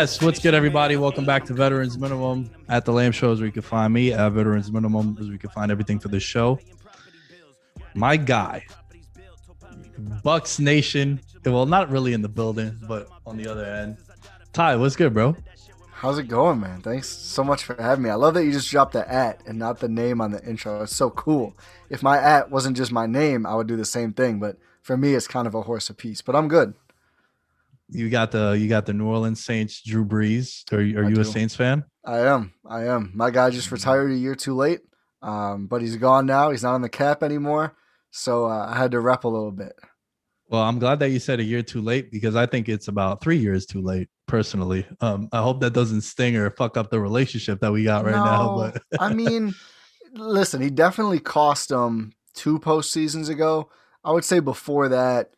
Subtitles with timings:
[0.00, 0.22] Yes.
[0.22, 0.96] What's good, everybody?
[0.96, 4.14] Welcome back to Veterans Minimum at the Lamb Show, as where you can find me
[4.14, 6.58] at Veterans Minimum, as we can find everything for this show.
[7.92, 8.64] My guy,
[10.24, 11.20] Bucks Nation.
[11.44, 13.98] Well, not really in the building, but on the other end.
[14.54, 15.36] Ty, what's good, bro?
[15.90, 16.80] How's it going, man?
[16.80, 18.08] Thanks so much for having me.
[18.08, 20.82] I love that you just dropped the at and not the name on the intro.
[20.82, 21.54] It's so cool.
[21.90, 24.40] If my at wasn't just my name, I would do the same thing.
[24.40, 26.22] But for me, it's kind of a horse apiece.
[26.22, 26.72] But I'm good.
[27.90, 30.70] You got the you got the New Orleans Saints, Drew Brees.
[30.72, 31.24] Are, you- are you a.
[31.24, 31.84] Saints fan?
[32.04, 32.52] I am.
[32.66, 33.12] I am.
[33.14, 34.80] My guy just retired a year too late,
[35.22, 36.50] um, but he's gone now.
[36.50, 37.76] He's not on the cap anymore.
[38.10, 39.72] So uh, I had to rep a little bit.
[40.48, 43.20] Well, I'm glad that you said a year too late because I think it's about
[43.22, 44.08] three years too late.
[44.26, 48.04] Personally, um, I hope that doesn't sting or fuck up the relationship that we got
[48.04, 48.56] right now.
[48.56, 49.54] No, But I mean,
[50.14, 53.70] listen, he definitely cost them two postseasons ago.
[54.04, 55.30] I would say before that,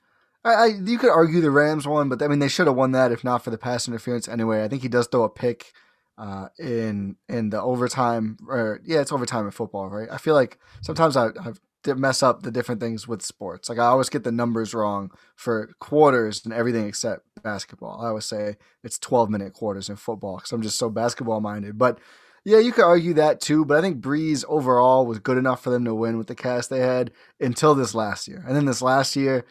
[0.44, 2.92] I, I you could argue the Rams won, but I mean they should have won
[2.92, 4.28] that if not for the pass interference.
[4.28, 5.72] Anyway, I think he does throw a pick
[6.18, 8.38] uh, in in the overtime.
[8.48, 10.08] Or yeah, it's overtime in football, right?
[10.10, 11.52] I feel like sometimes I, I
[11.94, 13.68] mess up the different things with sports.
[13.68, 18.00] Like I always get the numbers wrong for quarters and everything except basketball.
[18.00, 21.78] I always say it's 12 minute quarters in football because I'm just so basketball minded.
[21.78, 21.98] But
[22.44, 23.64] yeah, you could argue that too.
[23.64, 26.70] But I think Brees overall was good enough for them to win with the cast
[26.70, 28.44] they had until this last year.
[28.46, 29.44] And then this last year,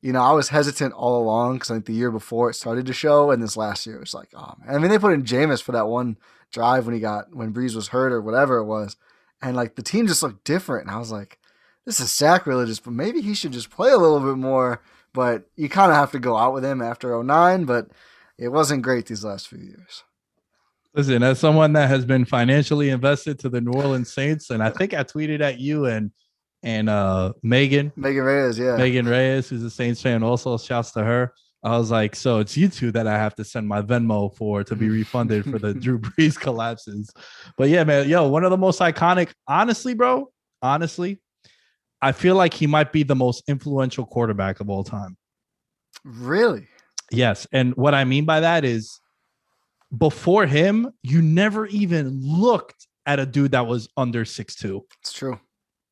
[0.00, 2.92] you know, I was hesitant all along because think the year before it started to
[2.92, 4.74] show, and this last year it was like, oh man.
[4.74, 6.18] I mean, they put in Jameis for that one
[6.52, 8.96] drive when he got when Brees was hurt or whatever it was,
[9.42, 10.86] and like the team just looked different.
[10.86, 11.38] And I was like,
[11.84, 14.82] this is sacrilegious, but maybe he should just play a little bit more.
[15.14, 17.88] But you kind of have to go out with him after 09, but
[18.36, 20.04] it wasn't great these last few years.
[20.94, 24.70] Listen, as someone that has been financially invested to the New Orleans Saints, and I
[24.70, 26.12] think I tweeted at you and
[26.62, 28.76] and uh Megan, Megan Reyes, yeah.
[28.76, 31.32] Megan Reyes, who's a Saints fan, also shouts to her.
[31.64, 34.62] I was like, so it's you two that I have to send my Venmo for
[34.64, 37.10] to be refunded for the Drew Brees collapses.
[37.56, 40.30] But yeah, man, yo, one of the most iconic, honestly, bro,
[40.62, 41.18] honestly,
[42.00, 45.16] I feel like he might be the most influential quarterback of all time.
[46.04, 46.68] Really?
[47.10, 47.46] Yes.
[47.52, 49.00] And what I mean by that is
[49.96, 54.84] before him, you never even looked at a dude that was under six two.
[55.00, 55.40] It's true.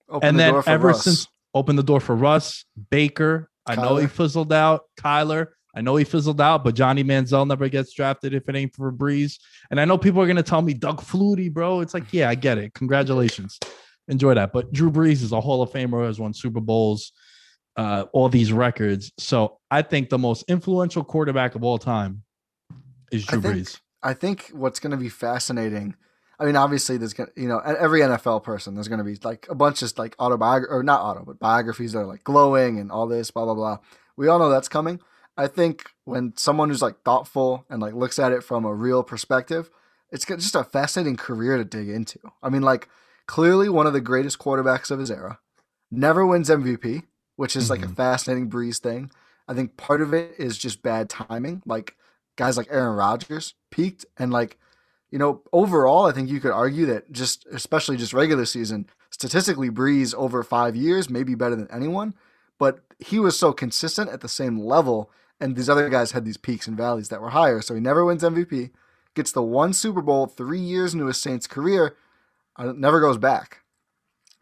[0.08, 1.04] Open And the then ever Russ.
[1.04, 5.48] since opened the door for Russ, Baker, I know he fizzled out, Kyler.
[5.74, 8.90] I know he fizzled out, but Johnny Manziel never gets drafted if it ain't for
[8.92, 9.38] Brees.
[9.70, 11.80] And I know people are gonna tell me Doug Flutie, bro.
[11.80, 12.72] It's like, yeah, I get it.
[12.74, 13.58] Congratulations.
[14.08, 14.52] Enjoy that.
[14.52, 17.12] But Drew Brees is a Hall of Famer, has won Super Bowls.
[17.76, 19.12] uh, all these records.
[19.18, 22.22] So I think the most influential quarterback of all time
[23.12, 23.80] is Drew I think, Brees.
[24.02, 25.94] I think what's going to be fascinating.
[26.38, 29.46] I mean, obviously, there's gonna, you know, every NFL person, there's going to be like
[29.48, 32.92] a bunch of like autobiography or not auto, but biographies that are like glowing and
[32.92, 33.78] all this, blah blah blah.
[34.16, 35.00] We all know that's coming.
[35.36, 39.02] I think when someone who's like thoughtful and like looks at it from a real
[39.02, 39.70] perspective,
[40.10, 42.18] it's just a fascinating career to dig into.
[42.42, 42.88] I mean, like
[43.26, 45.38] clearly one of the greatest quarterbacks of his era,
[45.90, 47.02] never wins MVP,
[47.36, 47.72] which is mm-hmm.
[47.72, 47.94] like a mm-hmm.
[47.94, 49.10] fascinating Brees thing.
[49.48, 51.62] I think part of it is just bad timing.
[51.66, 51.96] Like
[52.36, 54.58] guys like Aaron Rodgers peaked and like
[55.10, 59.70] you know overall I think you could argue that just especially just regular season statistically
[59.70, 62.14] Brees over 5 years may be better than anyone,
[62.58, 65.10] but he was so consistent at the same level
[65.40, 67.60] and these other guys had these peaks and valleys that were higher.
[67.60, 68.70] So he never wins MVP,
[69.14, 71.96] gets the one Super Bowl 3 years into his Saints career,
[72.56, 73.60] uh, never goes back.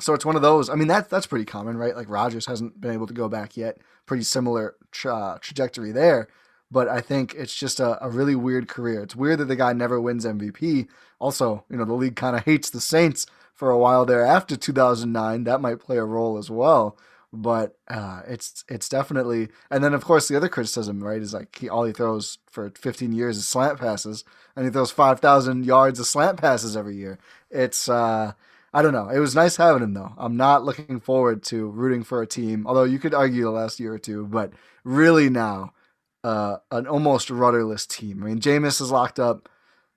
[0.01, 0.69] So it's one of those.
[0.69, 1.95] I mean, that that's pretty common, right?
[1.95, 3.79] Like Rodgers hasn't been able to go back yet.
[4.07, 6.29] Pretty similar tra- trajectory there
[6.71, 9.03] but I think it's just a, a really weird career.
[9.03, 10.89] It's weird that the guy never wins MVP.
[11.21, 14.57] Also, you know, the league kind of hates the Saints for a while there after
[14.57, 15.45] 2009.
[15.45, 16.99] That might play a role as well.
[17.33, 21.59] But uh, it's it's definitely, and then of course the other criticism, right, is like
[21.59, 24.23] he all he throws for 15 years is slant passes,
[24.55, 27.19] and he throws 5,000 yards of slant passes every year.
[27.51, 28.33] It's uh,
[28.73, 29.09] I don't know.
[29.09, 30.13] It was nice having him though.
[30.17, 33.81] I'm not looking forward to rooting for a team, although you could argue the last
[33.81, 34.53] year or two, but
[34.85, 35.73] really now
[36.25, 38.23] uh, an almost rudderless team.
[38.23, 39.49] I mean, Jameis is locked up,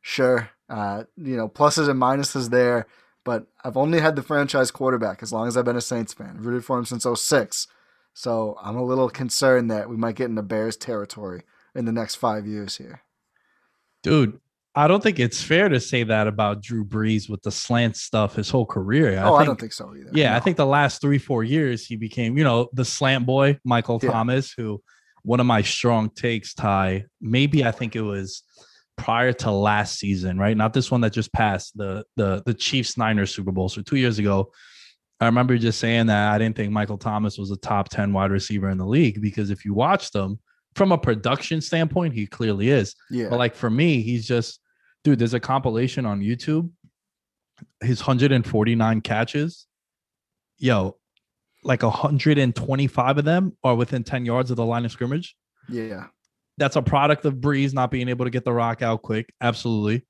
[0.02, 0.50] sure.
[0.70, 2.86] Uh, you know, pluses and minuses there,
[3.24, 6.38] but I've only had the franchise quarterback as long as I've been a Saints fan.
[6.38, 7.68] Rooted for him since 06.
[8.14, 11.44] So I'm a little concerned that we might get into Bears territory
[11.74, 13.02] in the next five years here.
[14.04, 14.40] Dude,
[14.76, 18.36] I don't think it's fair to say that about Drew Brees with the slant stuff
[18.36, 19.18] his whole career.
[19.18, 20.10] I oh, think, I don't think so either.
[20.14, 20.36] Yeah, no.
[20.36, 24.00] I think the last three, four years he became, you know, the slant boy, Michael
[24.04, 24.12] yeah.
[24.12, 24.82] Thomas, who
[25.28, 27.04] one of my strong takes, Ty.
[27.20, 28.44] Maybe I think it was
[28.96, 30.56] prior to last season, right?
[30.56, 33.68] Not this one that just passed, the the the Chiefs Niners Super Bowl.
[33.68, 34.54] So two years ago,
[35.20, 38.32] I remember just saying that I didn't think Michael Thomas was a top 10 wide
[38.32, 40.40] receiver in the league because if you watch them
[40.76, 42.96] from a production standpoint, he clearly is.
[43.12, 43.28] Yeah.
[43.30, 44.62] But like for me, he's just,
[45.04, 46.70] dude, there's a compilation on YouTube.
[47.82, 49.68] His 149 catches.
[50.58, 50.96] Yo,
[51.64, 55.36] like 125 of them are within 10 yards of the line of scrimmage.
[55.70, 56.08] Yeah.
[56.58, 59.32] That's a product of Brees not being able to get the rock out quick.
[59.42, 60.06] Absolutely.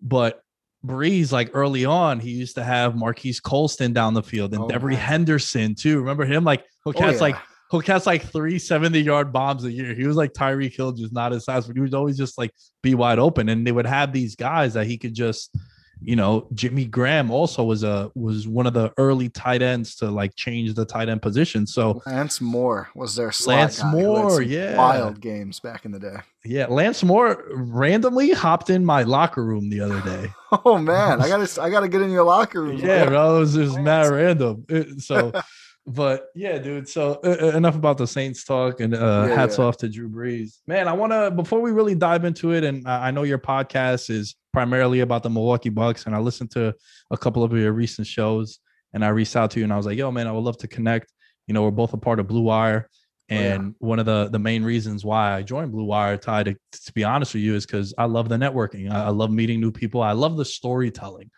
[0.00, 0.42] But
[0.84, 4.68] Brees, like early on, he used to have Marques Colston down the field and oh,
[4.68, 5.98] Devery Henderson too.
[5.98, 6.44] Remember him?
[6.44, 7.18] Like who oh, yeah.
[7.18, 7.36] like
[7.70, 9.94] who cats like three 70 yard bombs a year.
[9.94, 12.50] He was like Tyreek Hill, just not as fast, but he was always just like
[12.82, 13.48] be wide open.
[13.48, 15.54] And they would have these guys that he could just
[16.00, 20.10] you know, Jimmy Graham also was a was one of the early tight ends to
[20.10, 21.66] like change the tight end position.
[21.66, 26.16] So Lance Moore was their Lance Moore, yeah, wild games back in the day.
[26.44, 30.32] Yeah, Lance Moore randomly hopped in my locker room the other day.
[30.64, 32.78] oh man, I gotta I gotta get in your locker room.
[32.88, 34.64] Yeah, bro, it was just mad random.
[34.98, 35.32] so.
[35.88, 36.88] but yeah, dude.
[36.88, 39.64] So uh, enough about the Saints talk, and uh, yeah, hats yeah.
[39.64, 40.58] off to Drew Brees.
[40.66, 44.10] Man, I want to before we really dive into it, and I know your podcast
[44.10, 46.74] is primarily about the Milwaukee Bucks, and I listened to
[47.10, 48.58] a couple of your recent shows,
[48.92, 50.58] and I reached out to you, and I was like, "Yo, man, I would love
[50.58, 51.12] to connect."
[51.46, 52.88] You know, we're both a part of Blue Wire,
[53.30, 53.70] and oh, yeah.
[53.78, 57.04] one of the the main reasons why I joined Blue Wire, Ty, to, to be
[57.04, 58.90] honest with you, is because I love the networking.
[58.90, 60.02] I, I love meeting new people.
[60.02, 61.30] I love the storytelling.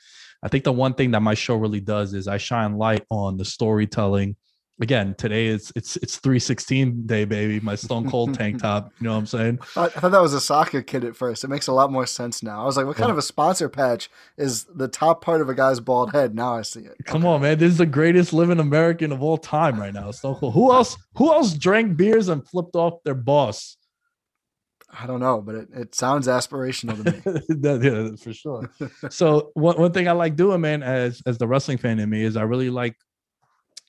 [0.42, 3.36] I think the one thing that my show really does is I shine light on
[3.36, 4.36] the storytelling.
[4.82, 9.12] Again today it's it's it's 316 day baby my stone cold tank top you know
[9.12, 9.58] what i'm saying?
[9.76, 11.44] I, thought that was a soccer kid at first.
[11.44, 12.62] It makes a lot more sense now.
[12.62, 15.54] I was like what kind of a sponsor patch is the top part of a
[15.54, 16.34] guy's bald head?
[16.34, 16.96] Now i see it.
[17.04, 17.58] Come on man.
[17.58, 20.54] This is the greatest living american of all time right now stone cold.
[20.54, 23.76] Who else who else drank beers and flipped off their boss
[24.98, 28.10] I don't know, but it, it sounds aspirational to me.
[28.10, 28.70] yeah, for sure.
[29.10, 32.22] so one, one thing I like doing, man, as as the wrestling fan in me,
[32.22, 32.96] is I really like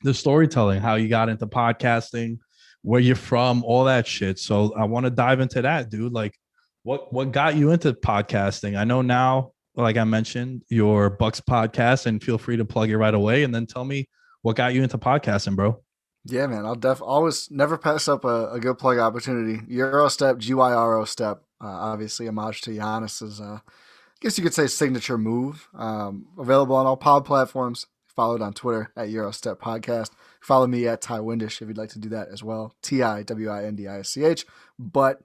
[0.04, 2.40] the storytelling, how you got into podcasting,
[2.82, 4.40] where you're from, all that shit.
[4.40, 6.14] So I want to dive into that, dude.
[6.14, 6.38] Like,
[6.84, 8.78] what what got you into podcasting?
[8.78, 12.98] I know now, like I mentioned, your Bucks podcast, and feel free to plug it
[12.98, 14.08] right away, and then tell me
[14.42, 15.82] what got you into podcasting, bro.
[16.26, 19.62] Yeah, man, I'll def always never pass up a, a good plug opportunity.
[19.74, 24.68] Euro step, GYRO step, uh, obviously homage to Giannis's, uh, I guess you could say
[24.68, 25.68] signature move.
[25.74, 30.12] Um, available on all pod platforms followed on Twitter at Eurostep Podcast.
[30.42, 32.76] Follow me at Ty Windisch if you'd like to do that as well.
[32.82, 34.46] T I W I N D I S C H.
[34.78, 35.22] But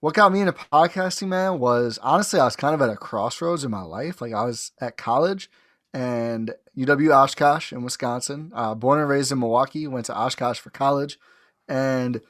[0.00, 3.64] what got me into podcasting, man, was honestly, I was kind of at a crossroads
[3.64, 4.20] in my life.
[4.20, 5.50] Like I was at college
[5.92, 8.52] and UW Oshkosh in Wisconsin.
[8.54, 11.18] Uh, born and raised in Milwaukee, went to Oshkosh for college,
[11.68, 12.20] and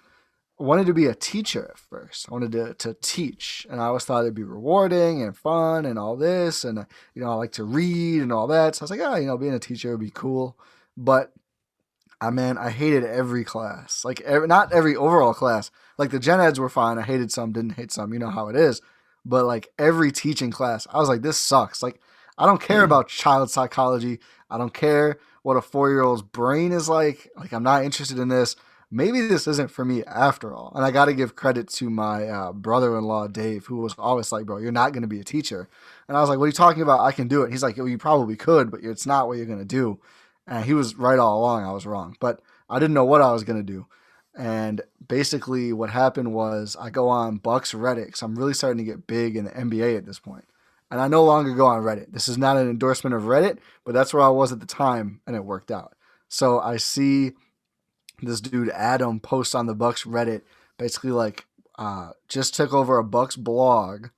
[0.59, 2.27] wanted to be a teacher at first.
[2.29, 5.99] I wanted to, to teach, and I always thought it'd be rewarding and fun and
[5.99, 6.65] all this.
[6.65, 8.75] And, you know, I like to read and all that.
[8.75, 10.57] So I was like, oh, you know, being a teacher would be cool.
[10.97, 11.33] But
[12.21, 14.05] I man, I hated every class.
[14.05, 15.71] Like, every, not every overall class.
[15.99, 16.99] Like, the gen eds were fine.
[16.99, 18.13] I hated some, didn't hate some.
[18.13, 18.81] You know how it is.
[19.25, 21.83] But, like, every teaching class, I was like, this sucks.
[21.83, 22.01] Like,
[22.39, 22.85] I don't care mm.
[22.85, 24.19] about child psychology.
[24.51, 27.31] I don't care what a four year old's brain is like.
[27.37, 28.57] Like, I'm not interested in this
[28.91, 30.73] maybe this isn't for me after all.
[30.75, 33.95] And I got to give credit to my uh, brother in law, Dave, who was
[33.99, 35.69] always like, bro, you're not going to be a teacher.
[36.09, 37.01] And I was like, what are you talking about?
[37.01, 37.51] I can do it.
[37.51, 40.01] he's like, well, you probably could, but it's not what you're going to do.
[40.47, 41.65] And he was right all along.
[41.65, 42.17] I was wrong.
[42.21, 42.41] But
[42.71, 43.87] I didn't know what I was going to do.
[44.39, 48.91] And basically, what happened was I go on Bucks Reddit because I'm really starting to
[48.91, 50.45] get big in the NBA at this point.
[50.91, 52.13] And I no longer go on Reddit.
[52.13, 55.21] This is not an endorsement of Reddit, but that's where I was at the time,
[55.27, 55.95] and it worked out.
[56.29, 57.33] So I see
[58.23, 60.43] this dude Adam post on the Bucks Reddit,
[60.79, 61.47] basically like
[61.79, 64.09] uh, just took over a Bucks blog,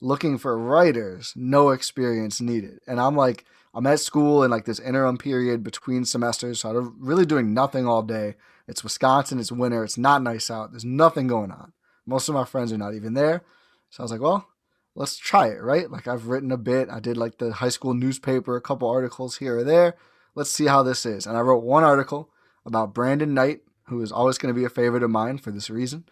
[0.00, 2.80] looking for writers, no experience needed.
[2.86, 3.44] And I'm like,
[3.74, 7.86] I'm at school in like this interim period between semesters, so I'm really doing nothing
[7.86, 8.36] all day.
[8.66, 10.72] It's Wisconsin, it's winter, it's not nice out.
[10.72, 11.72] There's nothing going on.
[12.06, 13.42] Most of my friends are not even there.
[13.90, 14.48] So I was like, well,
[14.96, 15.90] let's try it, right?
[15.90, 16.88] Like I've written a bit.
[16.90, 19.94] I did like the high school newspaper, a couple articles here or there.
[20.34, 21.26] Let's see how this is.
[21.26, 22.30] And I wrote one article
[22.64, 25.70] about Brandon Knight, who is always going to be a favorite of mine for this
[25.70, 26.04] reason.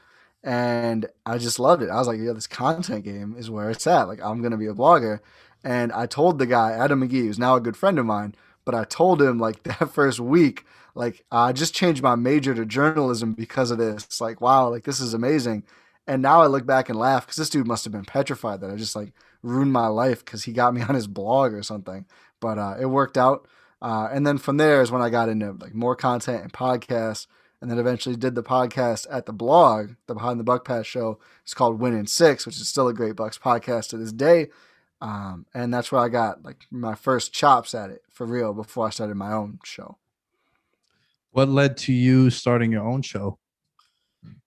[0.42, 1.88] And I just loved it.
[1.88, 4.08] I was like, yeah, this content game is where it's at.
[4.08, 5.20] Like, I'm going to be a blogger.
[5.64, 8.34] And I told the guy, Adam McGee, who's now a good friend of mine,
[8.66, 12.66] but I told him like that first week, like, I just changed my major to
[12.66, 14.20] journalism because of this.
[14.20, 15.64] Like, wow, like, this is amazing.
[16.06, 18.70] And now I look back and laugh because this dude must have been petrified that
[18.70, 22.06] I just like ruined my life because he got me on his blog or something.
[22.40, 23.48] But uh, it worked out.
[23.80, 27.26] Uh, and then from there is when I got into like more content and podcasts,
[27.60, 31.18] and then eventually did the podcast at the blog, the Behind the Buck Pass show.
[31.42, 34.48] It's called Win in Six, which is still a great Bucks podcast to this day.
[35.00, 38.86] Um, and that's where I got like my first chops at it for real before
[38.86, 39.96] I started my own show.
[41.30, 43.38] What led to you starting your own show?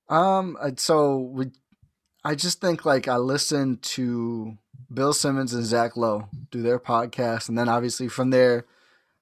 [0.10, 1.52] Um, so we,
[2.24, 4.58] I just think like I listened to
[4.94, 8.66] Bill Simmons and Zach Lowe do their podcast, and then obviously from there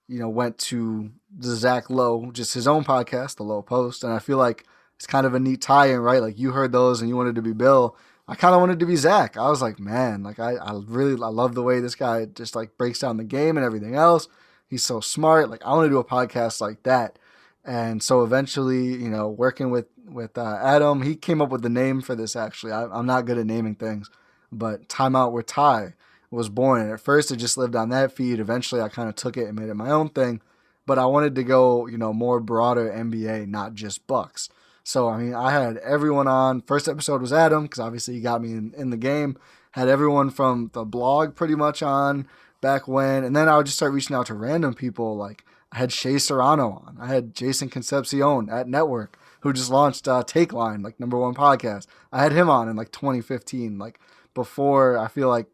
[0.08, 4.14] you know, went to the Zach Lowe, just his own podcast, the Lowe Post, and
[4.14, 4.66] I feel like
[4.96, 6.22] it's kind of a neat tie-in, right?
[6.22, 7.98] Like you heard those and you wanted to be Bill.
[8.28, 9.38] I kind of wanted to be Zach.
[9.38, 12.56] I was like, man, like I, I really, I love the way this guy just
[12.56, 14.28] like breaks down the game and everything else.
[14.68, 15.50] He's so smart.
[15.50, 17.20] Like I want to do a podcast like that.
[17.66, 21.70] And so eventually, you know, working with with uh, Adam, he came up with the
[21.70, 22.36] name for this.
[22.36, 24.10] Actually, I, I'm not good at naming things,
[24.52, 25.96] but timeout with Ty
[26.30, 26.82] was born.
[26.82, 28.40] And at first, it just lived on that feed.
[28.40, 30.42] Eventually, I kind of took it and made it my own thing.
[30.86, 34.50] But I wanted to go, you know, more broader NBA, not just Bucks.
[34.84, 36.62] So I mean, I had everyone on.
[36.62, 39.38] First episode was Adam because obviously he got me in, in the game.
[39.72, 42.28] Had everyone from the blog pretty much on
[42.62, 45.18] back when, and then I would just start reaching out to random people.
[45.18, 45.44] Like
[45.76, 46.98] I had Shea Serrano on.
[47.02, 49.10] I had Jason Concepcion at Netw3rk
[49.42, 51.86] who just launched uh, Takeline, like number one podcast.
[52.14, 54.00] I had him on in like 2015, like
[54.34, 55.48] before I feel like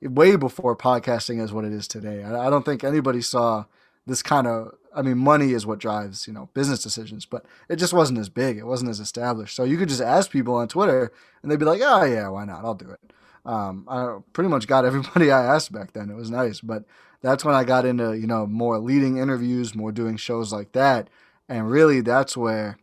[0.00, 2.24] way before podcasting is what it is today.
[2.24, 3.66] I, I don't think anybody saw
[4.06, 4.74] this kind of.
[4.96, 8.30] I mean, money is what drives you know business decisions, but it just wasn't as
[8.30, 8.56] big.
[8.56, 9.54] It wasn't as established.
[9.54, 12.46] So you could just ask people on Twitter, and they'd be like, "Oh yeah, why
[12.46, 12.64] not?
[12.64, 13.12] I'll do it."
[13.44, 16.08] Um, I pretty much got everybody I asked back then.
[16.08, 16.84] It was nice, but
[17.20, 21.08] that's when I got into you know more leading interviews, more doing shows like that,
[21.48, 22.78] and really that's where,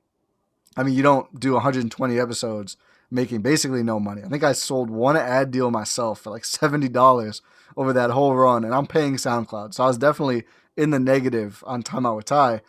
[0.75, 2.77] I mean, you don't do 120 episodes
[3.11, 4.23] making basically no money.
[4.23, 7.41] I think I sold one ad deal myself for like seventy dollars
[7.77, 10.43] over that whole run, and I'm paying SoundCloud, so I was definitely
[10.77, 12.61] in the negative on Time Out with Ty.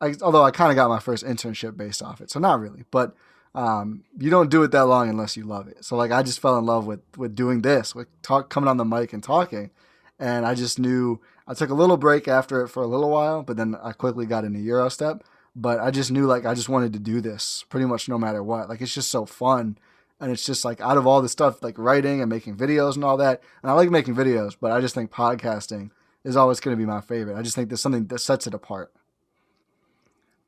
[0.00, 2.84] I, although I kind of got my first internship based off it, so not really.
[2.90, 3.14] But
[3.54, 5.84] um, you don't do it that long unless you love it.
[5.84, 8.76] So like I just fell in love with with doing this, with talk coming on
[8.76, 9.70] the mic and talking,
[10.18, 13.42] and I just knew I took a little break after it for a little while,
[13.42, 15.20] but then I quickly got into Eurostep.
[15.56, 18.42] But I just knew like I just wanted to do this pretty much no matter
[18.42, 18.68] what.
[18.68, 19.78] Like it's just so fun
[20.20, 23.04] and it's just like out of all the stuff like writing and making videos and
[23.04, 25.90] all that and i like making videos but i just think podcasting
[26.24, 28.54] is always going to be my favorite i just think there's something that sets it
[28.54, 28.92] apart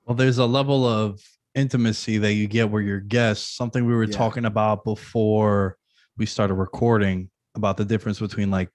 [0.07, 1.23] well there's a level of
[1.55, 4.17] intimacy that you get where your guests something we were yeah.
[4.17, 5.77] talking about before
[6.17, 8.71] we started recording about the difference between like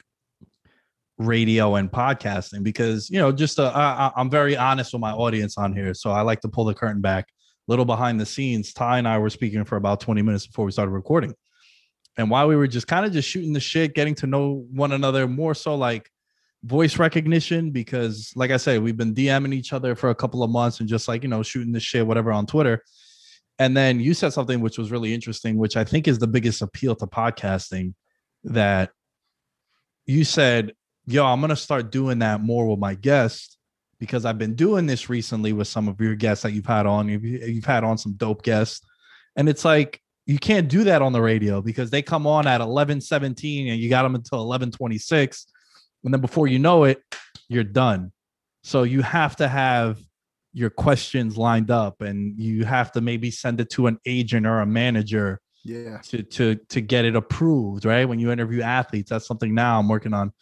[1.25, 5.57] radio and podcasting because you know just uh, I, i'm very honest with my audience
[5.57, 7.27] on here so i like to pull the curtain back
[7.67, 10.65] a little behind the scenes, Ty and I were speaking for about 20 minutes before
[10.65, 11.35] we started recording.
[12.17, 14.91] And while we were just kind of just shooting the shit, getting to know one
[14.91, 16.09] another more so like
[16.63, 20.49] voice recognition because, like I said, we've been DMing each other for a couple of
[20.49, 22.83] months and just like, you know, shooting the shit, whatever on Twitter.
[23.59, 26.63] And then you said something which was really interesting, which I think is the biggest
[26.63, 27.93] appeal to podcasting
[28.43, 28.89] that
[30.07, 30.73] you said,
[31.05, 33.57] yo, I'm going to start doing that more with my guests
[33.99, 37.07] because I've been doing this recently with some of your guests that you've had on.
[37.07, 38.85] You've, you've had on some dope guests.
[39.35, 42.61] And it's like, you can't do that on the radio because they come on at
[42.61, 45.47] 11 17 and you got them until 11 26
[46.03, 47.01] and then before you know it
[47.49, 48.11] you're done.
[48.63, 49.99] So you have to have
[50.53, 54.59] your questions lined up and you have to maybe send it to an agent or
[54.59, 55.99] a manager yeah.
[56.03, 58.05] to to to get it approved right?
[58.05, 60.33] When you interview athletes that's something now i'm working on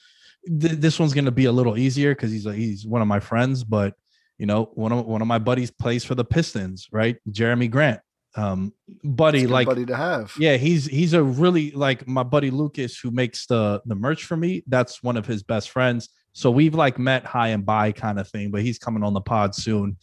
[0.60, 3.08] Th- this one's going to be a little easier because he's a, he's one of
[3.08, 3.94] my friends but
[4.38, 7.18] you know one of one of my buddies plays for the pistons right?
[7.30, 8.00] Jerami Grant
[8.36, 8.72] um
[9.04, 10.34] buddy like buddy to have.
[10.38, 14.38] Yeah he's he's a really like my buddy lucas who makes the the merch for
[14.38, 16.10] me that's one of his best friends.
[16.34, 19.22] So we've like met high and by kind of thing but he's coming on the
[19.22, 19.98] pod soon.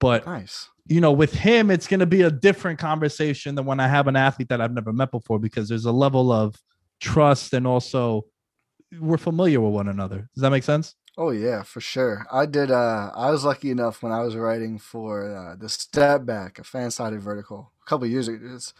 [0.00, 0.68] But nice.
[0.88, 4.08] you know with him it's going to be a different conversation than when i have
[4.08, 6.56] an athlete that i've never met before because there's a level of
[6.98, 8.24] trust and also
[9.00, 12.24] we're familiar with one another does that make sense Oh yeah, for sure.
[12.30, 12.70] I did.
[12.70, 16.62] Uh, I was lucky enough when I was writing for uh, the Step Back, a
[16.62, 18.38] FanSided vertical, a couple years ago.
[18.54, 18.72] It's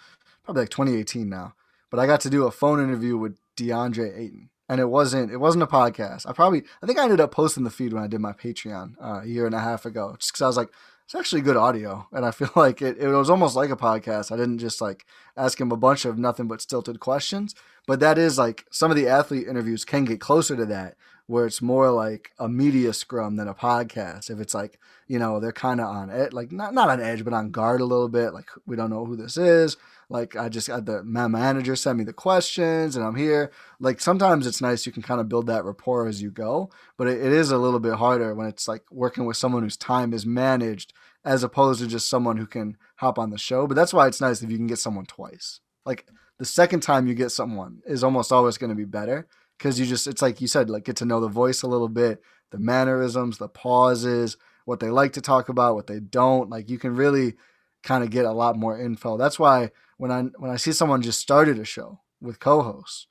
[0.44, 1.54] probably like 2018 now.
[1.90, 5.32] But I got to do a phone interview with DeAndre Ayton, and it wasn't.
[5.32, 6.26] It wasn't a podcast.
[6.28, 6.62] I probably.
[6.80, 9.26] I think I ended up posting the feed when I did my Patreon uh, a
[9.26, 10.70] year and a half ago, just because I was like,
[11.08, 12.98] it's actually good audio, and I feel like it.
[12.98, 14.30] It was almost like a podcast.
[14.30, 15.06] I didn't just like
[15.38, 17.54] ask him a bunch of nothing but stilted questions.
[17.86, 20.96] But that is like some of the athlete interviews can get closer to that
[21.26, 24.28] where it's more like a media scrum than a podcast.
[24.28, 27.24] If it's like, you know, they're kind of on it, like not, not on edge,
[27.24, 28.34] but on guard a little bit.
[28.34, 29.78] Like, we don't know who this is.
[30.10, 33.52] Like, I just had the my manager send me the questions and I'm here.
[33.78, 37.08] Like, sometimes it's nice you can kind of build that rapport as you go, but
[37.08, 40.14] it, it is a little bit harder when it's like working with someone whose time
[40.14, 40.92] is managed
[41.24, 43.66] as opposed to just someone who can hop on the show.
[43.66, 45.60] But that's why it's nice if you can get someone twice.
[45.84, 46.06] Like,
[46.38, 49.26] the second time you get someone is almost always going to be better
[49.58, 51.88] because you just it's like you said like get to know the voice a little
[51.88, 56.70] bit the mannerisms the pauses what they like to talk about what they don't like
[56.70, 57.34] you can really
[57.82, 61.02] kind of get a lot more info that's why when i when i see someone
[61.02, 63.06] just started a show with co-hosts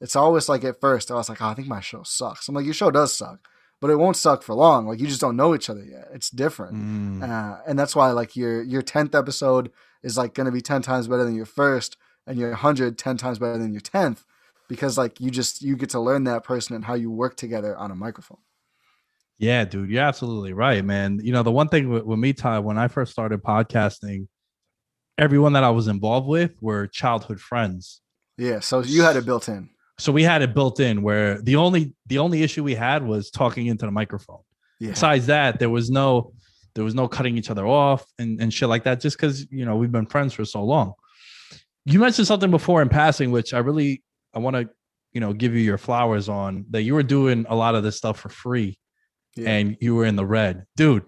[0.00, 2.48] it's always like at first i was like oh, i think my show sucks.
[2.48, 3.40] I'm like your show does suck
[3.80, 4.86] but it won't suck for long.
[4.86, 6.08] Like you just don't know each other yet.
[6.12, 6.74] It's different.
[6.74, 7.22] Mm.
[7.28, 9.70] uh, and that's why like your your 10th episode
[10.02, 11.96] is like going to be 10 times better than your first
[12.26, 14.24] and your 100 10 times better than your 10th
[14.68, 17.76] because like you just you get to learn that person and how you work together
[17.76, 18.38] on a microphone.
[19.38, 21.20] Yeah, dude, you're absolutely right, man.
[21.22, 24.26] You know, the one thing with, with me, Ty, when I first started podcasting,
[25.18, 28.00] everyone that I was involved with were childhood friends.
[28.36, 31.56] yeah so you had it built in So we had it built in where the
[31.56, 34.42] only the only issue we had was talking into the microphone.
[34.80, 36.32] yeah Besides that, there was no
[36.74, 39.64] there was no cutting each other off and, and shit like that, just because you
[39.66, 40.92] know we've been friends for so long.
[41.84, 44.02] You mentioned something before in passing, which I really
[44.36, 44.68] I want to
[45.14, 47.96] you know give you your flowers on that you were doing a lot of this
[47.96, 48.78] stuff for free
[49.36, 49.50] Yeah.
[49.50, 50.54] and you were in the red.
[50.76, 51.04] Dude,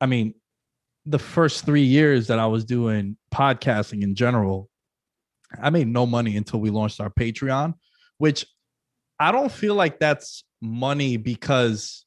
[0.00, 0.34] I mean,
[1.06, 4.68] the first three years that I was doing podcasting in general,
[5.60, 7.74] I made no money until we launched our Patreon,
[8.18, 8.46] which
[9.18, 12.04] I don't feel like that's money because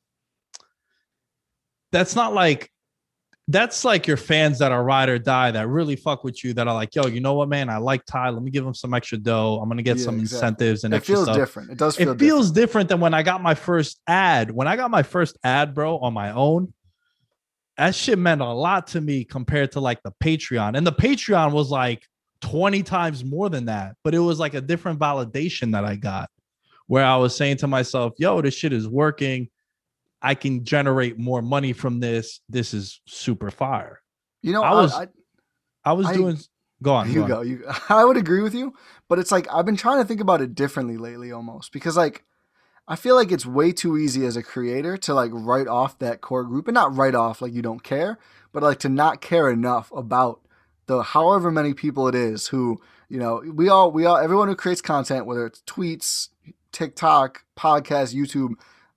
[1.91, 2.69] that's not like
[3.49, 6.65] that's like your fans that are ride or die that really fuck with you that
[6.65, 7.69] are like, yo, you know what, man?
[7.69, 8.29] I like Ty.
[8.29, 9.59] Let me give him some extra dough.
[9.61, 10.47] I'm gonna get Yeah, some exactly.
[10.47, 13.13] incentives and it extra feels stuff different it does feel it feels different than when
[13.13, 14.49] I got my first ad.
[14.49, 16.73] When I got my first ad, bro, on my own,
[17.77, 20.77] that shit meant a lot to me compared to like the Patreon.
[20.77, 22.07] And the Patreon was like
[22.41, 26.29] 20 times more than that, but it was like a different validation that I got
[26.87, 29.49] where I was saying to myself, yo, this shit is working.
[30.21, 32.41] I can generate more money from this.
[32.49, 34.01] This is super fire.
[34.41, 35.07] you know I was- I,
[35.85, 36.37] I was I- doing
[36.81, 37.11] go on.
[37.11, 37.27] you on.
[37.29, 38.73] go you i would agree with you
[39.07, 42.25] but it's like i've been trying to think about it differently lately almost because like
[42.87, 46.21] i feel like it's way too easy as a creator to like write off that
[46.21, 48.17] core group and not write off like you don't care
[48.51, 50.41] but like to not care enough about
[50.85, 54.55] the however many people it is who you know we all we all everyone who
[54.55, 56.29] creates content whether it's tweets
[56.71, 58.53] tiktok podcast youtube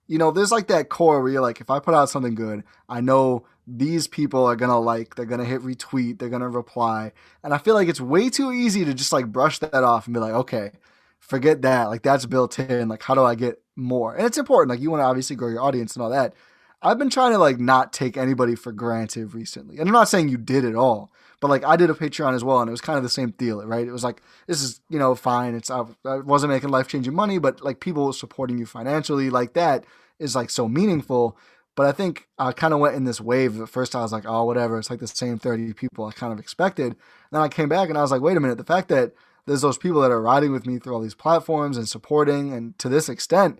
[0.07, 2.63] you know there's like that core where you're like if i put out something good
[2.89, 7.11] i know these people are gonna like they're gonna hit retweet they're gonna reply
[7.43, 10.13] and i feel like it's way too easy to just like brush that off and
[10.13, 10.71] be like okay
[11.19, 14.69] forget that like that's built in like how do i get more and it's important
[14.69, 16.33] like you want to obviously grow your audience and all that
[16.81, 20.27] i've been trying to like not take anybody for granted recently and i'm not saying
[20.27, 22.81] you did it all but like i did a patreon as well and it was
[22.81, 25.69] kind of the same deal right it was like this is you know fine it's
[25.69, 29.85] i, wasn't making life changing money but like people supporting you financially like that
[30.19, 31.37] is like so meaningful.
[31.75, 33.61] But I think I kind of went in this wave.
[33.61, 34.79] At first, I was like, oh, whatever.
[34.79, 36.95] It's like the same 30 people I kind of expected.
[37.31, 38.57] Then I came back and I was like, wait a minute.
[38.57, 39.13] The fact that
[39.47, 42.77] there's those people that are riding with me through all these platforms and supporting, and
[42.79, 43.59] to this extent,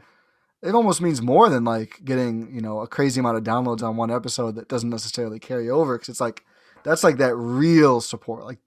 [0.62, 3.96] it almost means more than like getting, you know, a crazy amount of downloads on
[3.96, 5.98] one episode that doesn't necessarily carry over.
[5.98, 6.44] Cause it's like,
[6.84, 8.44] that's like that real support.
[8.44, 8.60] Like,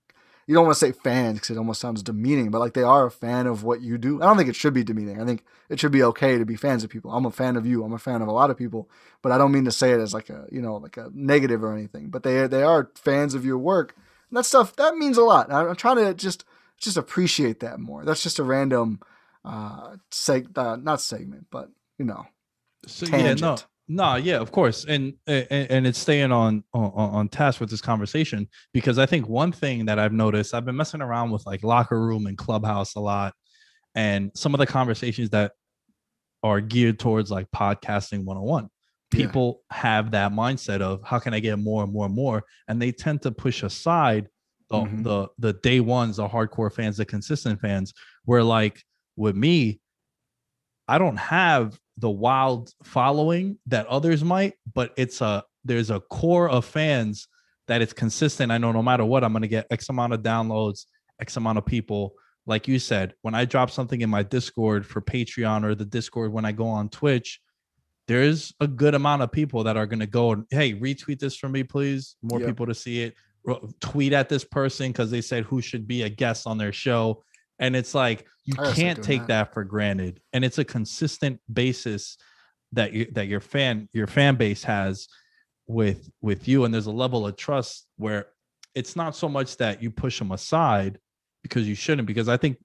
[0.47, 3.07] you don't want to say fans because it almost sounds demeaning, but like they are
[3.07, 4.21] a fan of what you do.
[4.21, 5.21] I don't think it should be demeaning.
[5.21, 7.13] I think it should be okay to be fans of people.
[7.13, 7.85] I'm a fan of you.
[7.85, 8.89] I'm a fan of a lot of people,
[9.23, 11.63] but I don't mean to say it as like a you know like a negative
[11.63, 12.09] or anything.
[12.09, 13.95] But they they are fans of your work.
[14.29, 15.53] And that stuff that means a lot.
[15.53, 16.45] I'm trying to just
[16.81, 18.05] just appreciate that more.
[18.05, 19.01] That's just a random
[19.45, 22.27] uh seg uh, not segment, but you know.
[22.87, 27.29] So, yeah, no, no, yeah, of course, and and, and it's staying on, on on
[27.29, 31.03] task with this conversation because I think one thing that I've noticed, I've been messing
[31.03, 33.35] around with like locker room and clubhouse a lot,
[33.95, 35.53] and some of the conversations that
[36.43, 38.71] are geared towards like podcasting 101
[39.11, 39.77] people yeah.
[39.77, 42.93] have that mindset of how can i get more and more and more and they
[42.93, 44.29] tend to push aside
[44.71, 45.03] the mm-hmm.
[45.03, 47.93] the the day ones the hardcore fans the consistent fans
[48.25, 48.83] where like
[49.17, 49.81] with me
[50.89, 56.49] i don't have the wild following that others might, but it's a there's a core
[56.49, 57.29] of fans
[57.69, 58.51] that it's consistent.
[58.51, 60.87] I know no matter what, I'm gonna get X amount of downloads,
[61.21, 62.15] X amount of people.
[62.47, 66.33] Like you said, when I drop something in my Discord for Patreon or the Discord
[66.33, 67.41] when I go on Twitch,
[68.09, 71.49] there's a good amount of people that are gonna go and hey, retweet this for
[71.49, 72.17] me, please.
[72.23, 72.49] More yep.
[72.49, 73.15] people to see it.
[73.81, 77.23] Tweet at this person because they said who should be a guest on their show
[77.61, 79.29] and it's like you can't take that.
[79.29, 79.55] that.
[79.55, 82.17] for granted and it's a consistent basis
[82.73, 85.07] that you that your fan your fan base has
[85.69, 88.27] with with you and there's a level of trust where
[88.75, 90.99] it's not so much that you push them aside
[91.43, 92.57] because you shouldn't because i think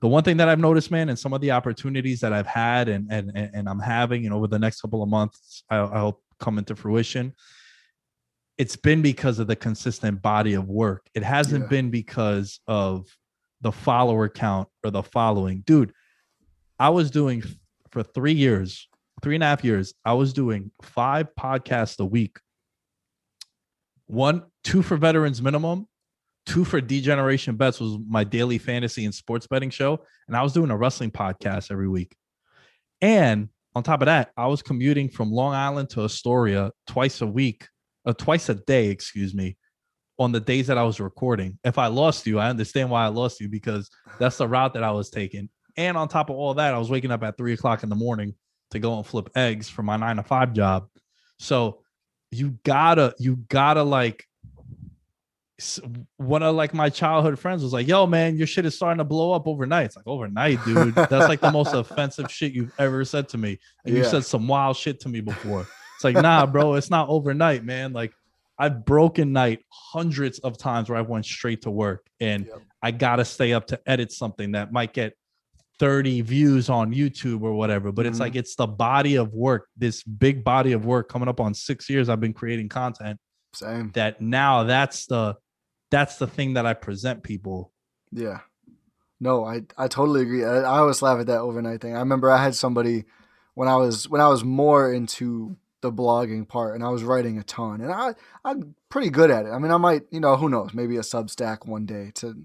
[0.00, 2.88] the one thing that i've noticed man and some of the opportunities that i've had
[2.88, 6.58] and and and i'm having and over the next couple of months i I'll come
[6.58, 7.34] into fruition
[8.58, 11.68] it's been because of the consistent body of work it hasn't yeah.
[11.68, 13.06] been because of
[13.60, 15.62] the follower count or the following.
[15.66, 15.92] Dude,
[16.78, 17.42] I was doing
[17.90, 18.88] for three years,
[19.22, 22.38] three and a half years, I was doing five podcasts a week.
[24.06, 25.86] One, two for veterans minimum,
[26.46, 30.00] two for Degeneration Bets was my daily fantasy and sports betting show.
[30.28, 32.16] And I was doing a wrestling podcast every week.
[33.00, 37.26] And on top of that, I was commuting from Long Island to Astoria twice a
[37.26, 37.68] week,
[38.08, 39.56] uh, twice a day, excuse me,
[40.18, 41.58] on the days that I was recording.
[41.62, 44.82] If I lost you, I understand why I lost you because that's the route that
[44.82, 45.50] I was taking.
[45.76, 47.94] And on top of all that, I was waking up at three o'clock in the
[47.94, 48.34] morning
[48.70, 50.88] to go and flip eggs for my nine to five job.
[51.38, 51.82] So
[52.30, 54.24] you gotta, you gotta like
[56.16, 59.04] one of like my childhood friends was like, "Yo, man, your shit is starting to
[59.04, 60.94] blow up overnight." It's like overnight, dude.
[60.94, 63.58] That's like the most offensive shit you've ever said to me.
[63.84, 64.02] And yeah.
[64.02, 65.66] you said some wild shit to me before.
[65.98, 67.92] It's like, nah, bro, it's not overnight, man.
[67.92, 68.12] Like
[68.56, 72.62] I've broken night hundreds of times where I went straight to work and yep.
[72.80, 75.14] I gotta stay up to edit something that might get
[75.80, 77.90] 30 views on YouTube or whatever.
[77.90, 78.10] But mm-hmm.
[78.12, 81.52] it's like it's the body of work, this big body of work coming up on
[81.52, 83.18] six years I've been creating content.
[83.54, 83.90] Same.
[83.94, 85.34] That now that's the
[85.90, 87.72] that's the thing that I present people.
[88.12, 88.38] Yeah.
[89.18, 90.44] No, I I totally agree.
[90.44, 91.96] I, I always laugh at that overnight thing.
[91.96, 93.06] I remember I had somebody
[93.54, 97.38] when I was when I was more into the blogging part and I was writing
[97.38, 98.14] a ton and I
[98.44, 99.50] I'm pretty good at it.
[99.50, 102.42] I mean, I might, you know, who knows, maybe a Substack one day to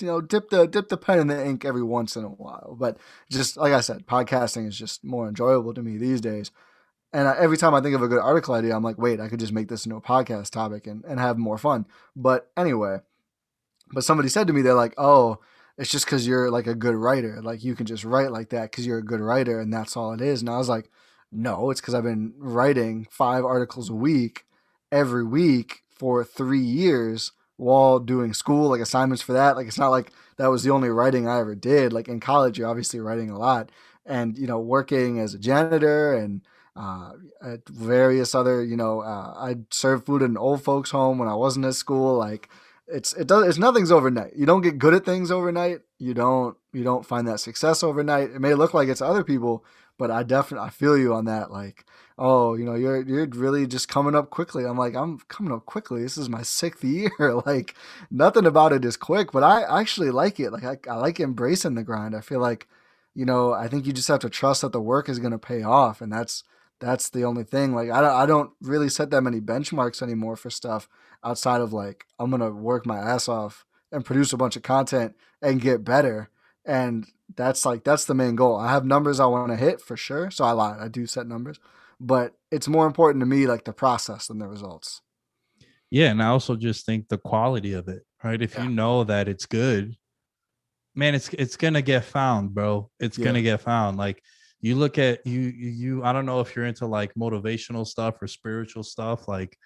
[0.00, 2.76] you know, dip the dip the pen in the ink every once in a while.
[2.78, 2.98] But
[3.30, 6.50] just like I said, podcasting is just more enjoyable to me these days.
[7.12, 9.28] And I, every time I think of a good article idea, I'm like, wait, I
[9.28, 11.86] could just make this into a podcast topic and, and have more fun.
[12.16, 13.00] But anyway,
[13.92, 15.38] but somebody said to me, they're like, oh,
[15.76, 17.40] it's just because you're like a good writer.
[17.42, 20.12] Like you can just write like that because you're a good writer and that's all
[20.12, 20.40] it is.
[20.40, 20.90] And I was like,
[21.32, 24.44] no, it's because I've been writing five articles a week
[24.90, 29.56] every week for three years while doing school, like assignments for that.
[29.56, 31.92] Like it's not like that was the only writing I ever did.
[31.92, 33.70] Like in college, you're obviously writing a lot,
[34.04, 36.42] and you know, working as a janitor and
[36.76, 41.18] uh, at various other, you know, uh, I served food in an old folks' home
[41.18, 42.16] when I wasn't at school.
[42.18, 42.48] Like
[42.86, 44.34] it's it does it's nothing's overnight.
[44.36, 45.80] You don't get good at things overnight.
[45.98, 48.30] You don't you don't find that success overnight.
[48.30, 49.64] It may look like it's other people,
[49.98, 51.50] but I definitely I feel you on that.
[51.50, 51.84] Like,
[52.18, 54.64] oh, you know, you're you're really just coming up quickly.
[54.64, 56.02] I'm like, I'm coming up quickly.
[56.02, 57.10] This is my sixth year.
[57.46, 57.74] like,
[58.10, 60.50] nothing about it is quick, but I actually like it.
[60.50, 62.14] Like, I, I like embracing the grind.
[62.16, 62.68] I feel like,
[63.14, 65.38] you know, I think you just have to trust that the work is going to
[65.38, 66.44] pay off, and that's
[66.80, 67.74] that's the only thing.
[67.74, 70.88] Like, I don't I don't really set that many benchmarks anymore for stuff
[71.24, 75.14] outside of like I'm gonna work my ass off and produce a bunch of content
[75.40, 76.30] and get better
[76.64, 78.56] and that's like that's the main goal.
[78.56, 80.30] I have numbers I want to hit for sure.
[80.30, 80.80] So I lied.
[80.80, 81.58] I do set numbers,
[82.00, 85.00] but it's more important to me like the process than the results.
[85.90, 88.40] Yeah, and I also just think the quality of it, right?
[88.40, 88.64] If Yeah.
[88.64, 89.94] you know that it's good,
[90.94, 92.90] man, it's it's gonna get found, bro.
[92.98, 93.26] It's Yeah.
[93.26, 93.98] gonna get found.
[93.98, 94.22] Like
[94.60, 98.22] you look at you you you- I don't know if you're into like motivational stuff
[98.22, 99.28] or spiritual stuff.
[99.28, 99.56] Like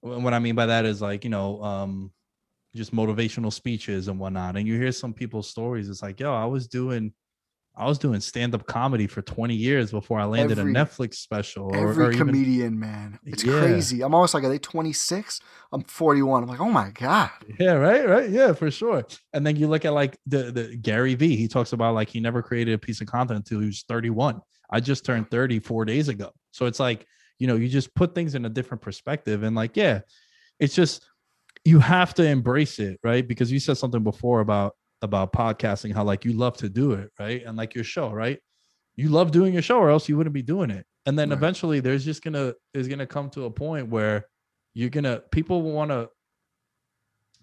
[0.00, 2.12] wh- what I mean by that is like, you know, um
[2.74, 4.56] just motivational speeches and whatnot.
[4.56, 5.88] And you hear some people's stories.
[5.88, 7.12] It's like, yo, I was doing
[7.76, 11.66] I was doing stand-up comedy for 20 years before I landed Every- a Netflix special
[11.66, 13.60] or, Every or even comedian, man, it's Yeah.
[13.60, 14.02] crazy.
[14.02, 15.40] I'm almost like, are they 26?
[15.72, 16.42] I'm 41.
[16.42, 17.30] I'm like, oh my god.
[17.60, 18.28] Yeah, right, right.
[18.28, 19.04] Yeah, for sure.
[19.32, 21.36] And then you look at like the the Gary V.
[21.36, 24.40] He talks about like he never created a piece of content until he was 31.
[24.70, 26.32] I just turned 30 four days ago.
[26.50, 27.06] So it's like,
[27.38, 29.42] you know, you just put things in a different perspective.
[29.44, 30.00] And like, yeah,
[30.58, 31.06] it's just
[31.64, 33.26] you have to embrace it, right?
[33.26, 37.10] Because you said something before about about podcasting, how like you love to do it,
[37.18, 37.42] right?
[37.44, 38.38] And like your show, right?
[38.96, 40.84] You love doing your show, or else you wouldn't be doing it.
[41.06, 41.36] And then Right.
[41.36, 44.26] eventually there's just gonna is gonna come to a point where
[44.74, 46.08] you're gonna people want to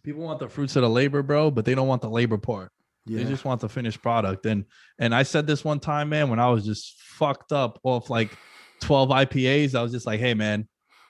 [0.03, 2.71] people want the fruits of the labor, bro, but they don't want the labor part.
[3.05, 4.45] Yeah, They just want the finished product.
[4.45, 4.65] And
[4.99, 8.37] and I said this one time, man, when I was just fucked up off like
[8.81, 10.67] 12 IPAs, I was just like, hey man,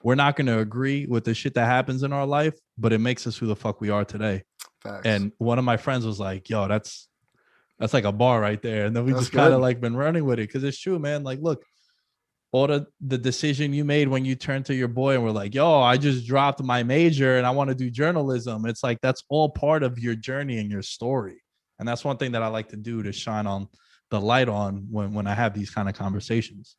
[0.07, 3.27] we're not gonna agree with the shit that happens in our life, but it makes
[3.27, 4.41] us who the fuck we are today.
[4.81, 5.05] facts.
[5.05, 7.09] And one of my friends was like, yo, that's
[7.77, 8.85] that's like a bar right there.
[8.85, 10.97] And then we That's just kind of like been running with it because it's true,
[10.97, 11.25] man.
[11.25, 11.65] Like, look,
[12.53, 15.53] all the the decision you made when you turned to your boy and were like,
[15.53, 18.65] yo, I just dropped my major and I want to do journalism.
[18.65, 21.43] It's like that's all part of your journey and your story.
[21.79, 23.67] And that's one thing that I like to do to shine on
[24.09, 26.77] the light on when when I have these kind of conversations.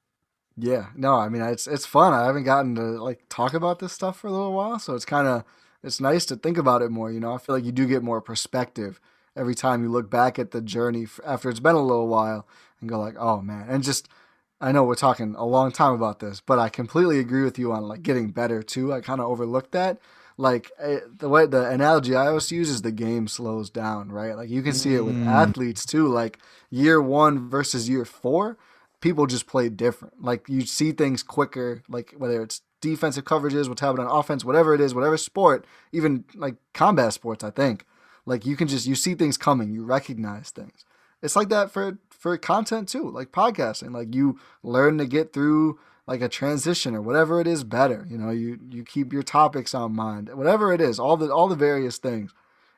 [0.60, 2.12] Yeah, no, I mean it's it's fun.
[2.12, 5.04] I haven't gotten to like talk about this stuff for a little while, so it's
[5.04, 5.44] kind of
[5.84, 7.12] it's nice to think about it more.
[7.12, 9.00] You know, I feel like you do get more perspective
[9.36, 12.46] every time you look back at the journey after it's been a little while
[12.80, 14.08] and go like, oh man, and just
[14.60, 17.72] I know we're talking a long time about this, but I completely agree with you
[17.72, 18.92] on like getting better too.
[18.92, 19.98] I kind of overlooked that.
[20.36, 24.34] Like eh, the way the analogy I always use is the game slows down, right?
[24.36, 25.26] Like you can see it with Mm.
[25.26, 26.08] athletes too.
[26.08, 26.38] Like
[26.70, 28.56] year one versus year four,
[29.00, 30.22] people just play different.
[30.22, 34.74] Like you see things quicker, like whether it's defensive coverages, what's happening on offense, whatever
[34.74, 37.84] it is, whatever sport, even like combat sports, I think.
[38.26, 40.84] Like you can just you see things coming, you recognize things.
[41.22, 43.92] It's like that for for content too, like podcasting.
[43.92, 48.06] Like you learn to get through like a transition or whatever it is better.
[48.08, 50.34] You know, you you keep your topics on mind.
[50.34, 52.32] Whatever it is, all the all the various things.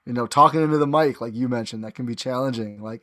[0.06, 2.82] You know, talking into the mic, like you mentioned, that can be challenging.
[2.82, 3.02] Like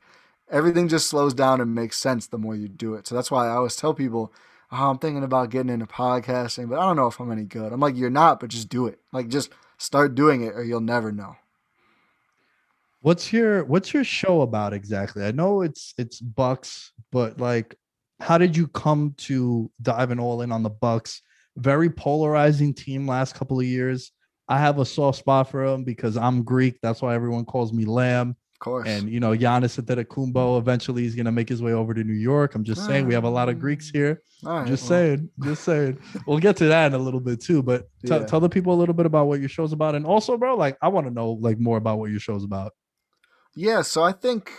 [0.50, 3.08] everything just slows down and makes sense the more you do it.
[3.08, 4.34] So that's why I always tell people,
[4.72, 7.72] oh, I'm thinking about getting into podcasting, but I don't know if I'm any good.
[7.74, 9.00] I'm like, you're not, but just do it.
[9.12, 11.36] Like just start doing it or you'll never know.
[13.02, 15.24] What's your what's your show about exactly?
[15.24, 17.76] I know it's it's Bucks, but like
[18.20, 21.22] how did you come to diving all in on the Bucks?
[21.56, 24.12] Very polarizing team last couple of years.
[24.50, 26.80] I have a soft spot for them because I'm Greek.
[26.82, 28.36] That's why everyone calls me Lamb.
[28.58, 28.88] Of course.
[28.88, 32.56] And you know, Giannis Antetokounmpo eventually is gonna make his way over to New York.
[32.56, 33.60] I'm just saying we have a lot of mm.
[33.60, 34.24] Greeks here.
[34.44, 36.00] All right, just well, saying, just saying.
[36.26, 37.62] We'll get to that in a little bit too.
[37.62, 38.26] But t- Yeah.
[38.26, 40.76] tell the people a little bit about what your show's about, and also, bro, like
[40.82, 42.72] I want to know like more about what your show's about.
[43.56, 44.52] Yeah, so I think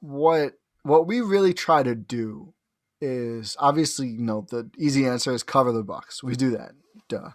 [0.00, 2.54] what what we really try to do
[3.00, 6.24] is obviously, you know, the easy answer is cover the Bucks.
[6.24, 6.72] We do that.
[7.08, 7.30] Duh.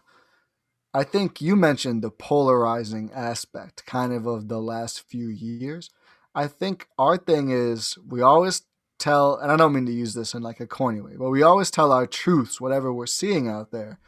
[0.93, 5.89] I think you mentioned the polarizing aspect kind of of the last few years.
[6.36, 8.63] I think our thing is we always
[8.99, 11.41] tell and I don't mean to use this in like a corny way, but we
[11.41, 13.99] always tell our truths, whatever we're seeing out there.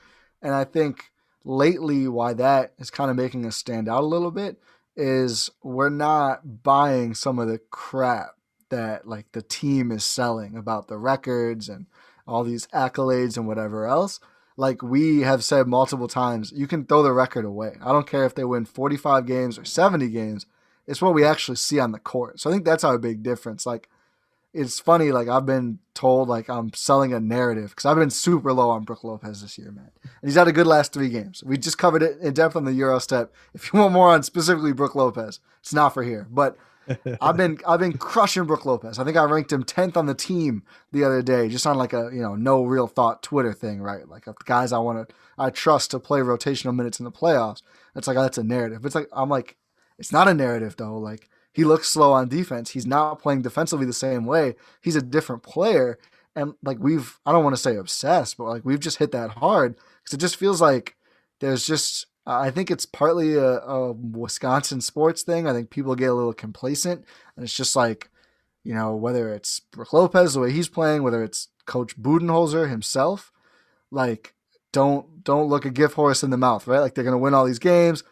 [0.42, 1.12] And I think
[1.44, 4.58] lately why that is kind of making us stand out a little bit
[4.96, 8.36] is we're not buying some of the crap
[8.70, 11.88] that like the team is selling about the records and
[12.28, 14.20] all these accolades and whatever else.
[14.58, 17.78] Like we have said multiple times, you can throw the record away.
[17.82, 20.46] I don't care if they win 45 games or 70 games.
[20.88, 22.40] It's what we actually see on the court.
[22.40, 23.66] So I think that's our big difference.
[23.66, 23.90] Like
[24.56, 28.54] it's funny, like I've been told like I'm selling a narrative because I've been super
[28.54, 29.92] low on Brook Lopez this year, man.
[30.04, 31.44] And he's had a good last three games.
[31.44, 33.34] We just covered it in depth on the Euro step.
[33.54, 36.26] If you want more on specifically Brook Lopez, it's not for here.
[36.32, 36.58] But
[37.22, 39.00] I've been I've been crushing Brook Lopez.
[39.00, 41.94] I think I ranked him tenth on the team the other day, just on like
[41.94, 44.08] a you know no real thought Twitter thing, right?
[44.08, 47.62] Like guys I want to I trust to play rotational minutes in the playoffs.
[47.96, 48.86] It's like that's a narrative.
[48.86, 49.58] It's like I'm like
[49.98, 50.98] it's not a narrative though.
[50.98, 52.72] Like he looks slow on defense.
[52.72, 54.56] He's not playing defensively the same way.
[54.82, 55.98] He's a different player,
[56.36, 59.32] and like we've I don't want to say obsessed, but like we've just hit that
[59.32, 60.96] hard because it just feels like
[61.40, 65.48] there's just I think it's partly a, a Wisconsin sports thing.
[65.48, 68.10] I think people get a little complacent, and it's just like
[68.66, 73.32] You know, whether it's Brook Lopez, the way he's playing, whether it's Coach Budenholzer himself,
[73.92, 74.36] like
[74.74, 76.80] don't don't look a gift horse in the mouth, right?
[76.82, 78.04] Like they're gonna win all these games.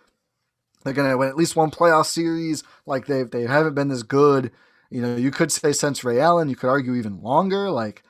[0.83, 2.63] They're gonna win at least one playoff series.
[2.85, 4.51] Like they they haven't been this good.
[4.89, 7.69] You know, you could say since Ray Allen, you could argue even longer.
[7.71, 8.03] Like,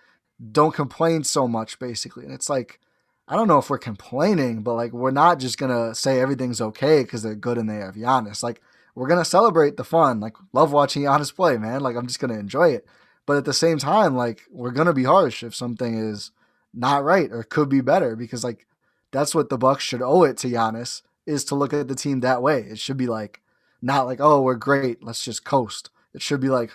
[0.51, 2.25] don't complain so much, basically.
[2.25, 2.79] And it's like,
[3.27, 7.03] I don't know if we're complaining, but like we're not just gonna say everything's okay
[7.03, 8.43] because they're good and they have Giannis.
[8.43, 8.61] Like
[8.95, 10.19] we're gonna celebrate the fun.
[10.19, 11.81] Like love watching Giannis play, man.
[11.81, 12.85] Like I'm just gonna enjoy it.
[13.25, 16.31] But at the same time, like we're gonna be harsh if something is
[16.73, 18.67] not right or could be better because like
[19.11, 22.19] that's what the Bucks should owe it to Giannis is to look at the team
[22.19, 22.59] that way.
[22.61, 23.41] It should be like
[23.81, 25.89] not like oh we're great, let's just coast.
[26.13, 26.71] It should be like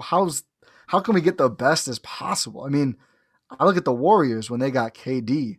[0.00, 0.44] how's
[0.86, 2.62] how can we get the best as possible?
[2.64, 2.96] I mean,
[3.58, 5.58] I look at the Warriors when they got KD.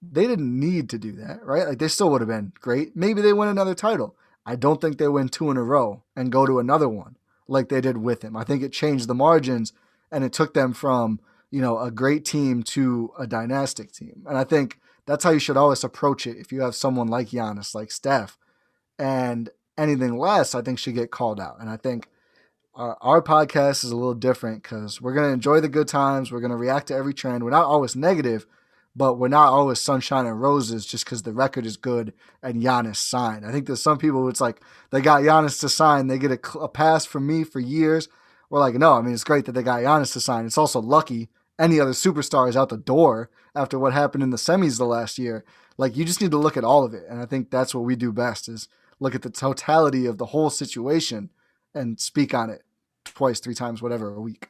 [0.00, 1.66] They didn't need to do that, right?
[1.66, 2.96] Like they still would have been great.
[2.96, 4.16] Maybe they win another title.
[4.46, 7.16] I don't think they win two in a row and go to another one
[7.48, 8.36] like they did with him.
[8.36, 9.72] I think it changed the margins
[10.10, 14.22] and it took them from, you know, a great team to a dynastic team.
[14.26, 17.28] And I think that's how you should always approach it if you have someone like
[17.28, 18.38] Giannis, like Steph.
[18.98, 21.56] And anything less, I think should get called out.
[21.60, 22.08] And I think
[22.74, 26.30] our, our podcast is a little different because we're going to enjoy the good times.
[26.30, 27.42] We're going to react to every trend.
[27.42, 28.46] We're not always negative,
[28.98, 32.96] but we're not always sunshine and roses just because the record is good and Giannis
[32.96, 33.46] signed.
[33.46, 36.58] I think there's some people it's like they got Giannis to sign, they get a,
[36.58, 38.08] a pass from me for years.
[38.50, 40.46] We're like, no, I mean it's great that they got Giannis to sign.
[40.46, 41.28] It's also lucky
[41.60, 45.16] any other superstar is out the door after what happened in the semis the last
[45.16, 45.44] year.
[45.76, 47.84] Like you just need to look at all of it, and I think that's what
[47.84, 51.30] we do best is look at the totality of the whole situation
[51.72, 52.62] and speak on it
[53.04, 54.48] twice, three times, whatever a week.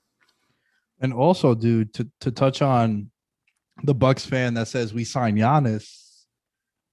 [0.98, 3.11] And also, dude, to to touch on
[3.83, 6.05] the Bucks fan that says we sign Giannis.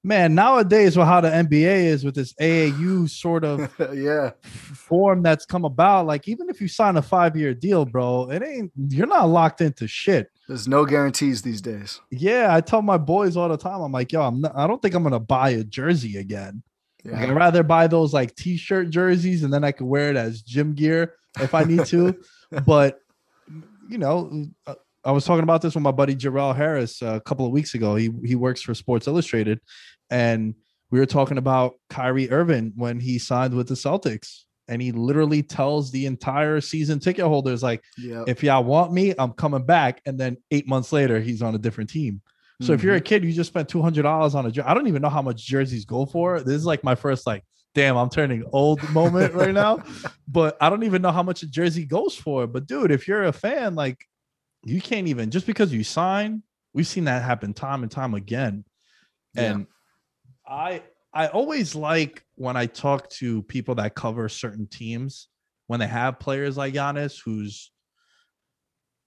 [0.04, 5.48] Man, nowadays with how the NBA is with this AAU sort of yeah form that's
[5.48, 9.08] come about, like even if you sign a five year deal, bro, it ain't you're
[9.08, 10.30] not locked into shit.
[10.48, 12.02] There's no guarantees these days.
[12.12, 13.82] Yeah, I tell my boys all the time.
[13.82, 16.62] I'm like, yo, I'm not, I don't think I'm gonna buy a jersey again.
[17.04, 17.22] Yeah.
[17.22, 20.74] I'd rather buy those like t-shirt jerseys and then I could wear it as gym
[20.74, 22.16] gear if I need to.
[22.66, 23.00] but
[23.90, 27.22] you know, uh, I was talking about this with my buddy Jarrell Harris uh, a
[27.22, 27.96] couple of weeks ago.
[27.96, 29.60] He he works for Sports Illustrated,
[30.10, 30.56] and
[30.92, 34.42] we were talking about Kyrie Irving when he signed with the Celtics.
[34.68, 38.24] And he literally tells the entire season ticket holders, like, yep.
[38.28, 40.02] if y'all want me, I'm coming back.
[40.08, 42.20] And then eight months later, he's on a different team.
[42.62, 42.74] So mm-hmm.
[42.74, 43.06] if you're a mm-hmm.
[43.06, 44.68] kid, you just spent two hundred dollars on a jersey.
[44.68, 46.40] I don't even know how much jerseys go for.
[46.40, 47.44] This is like my first like,
[47.76, 49.84] damn, I'm turning old moment right now.
[50.28, 52.48] but I don't even know how much a jersey goes for.
[52.48, 54.04] But dude, if you're a fan, like
[54.66, 56.44] you can't even just because you sign.
[56.74, 58.66] We've seen that happen time and time again.
[59.38, 59.68] And
[60.48, 60.54] yeah.
[60.54, 65.30] I I always like when I talk to people that cover certain teams
[65.68, 67.72] when they have players like Giannis, who's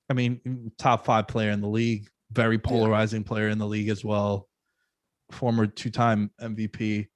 [0.09, 3.29] I mean, top five player in the league, very polarizing yeah.
[3.29, 4.49] player in the league as well,
[5.33, 7.09] former two-time MVP.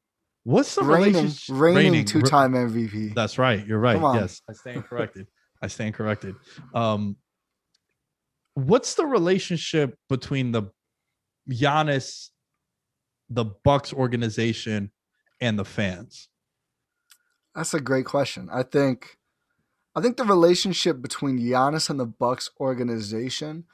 [0.44, 1.54] What's the reigning, relationship?
[1.56, 3.14] Reigning, reigning two-time MVP.
[3.14, 3.66] That's right.
[3.66, 3.98] You're right.
[4.14, 5.26] Yes, I stand corrected.
[5.62, 6.34] I stand corrected.
[6.74, 7.16] Um,
[8.54, 10.64] what's the relationship between the
[11.50, 12.30] Giannis,
[13.28, 14.90] the Bucks organization,
[15.40, 16.28] and the fans?
[17.54, 18.48] That's a great question.
[18.52, 19.18] I think
[19.94, 23.64] I think the relationship between Giannis and the Bucks organization,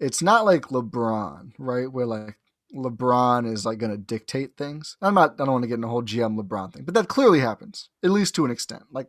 [0.00, 1.90] it's not like LeBron, right?
[1.90, 2.38] Where like
[2.74, 4.96] LeBron is like gonna dictate things.
[5.00, 7.08] I'm not I don't want to get in the whole GM LeBron thing, but that
[7.08, 8.84] clearly happens, at least to an extent.
[8.90, 9.08] Like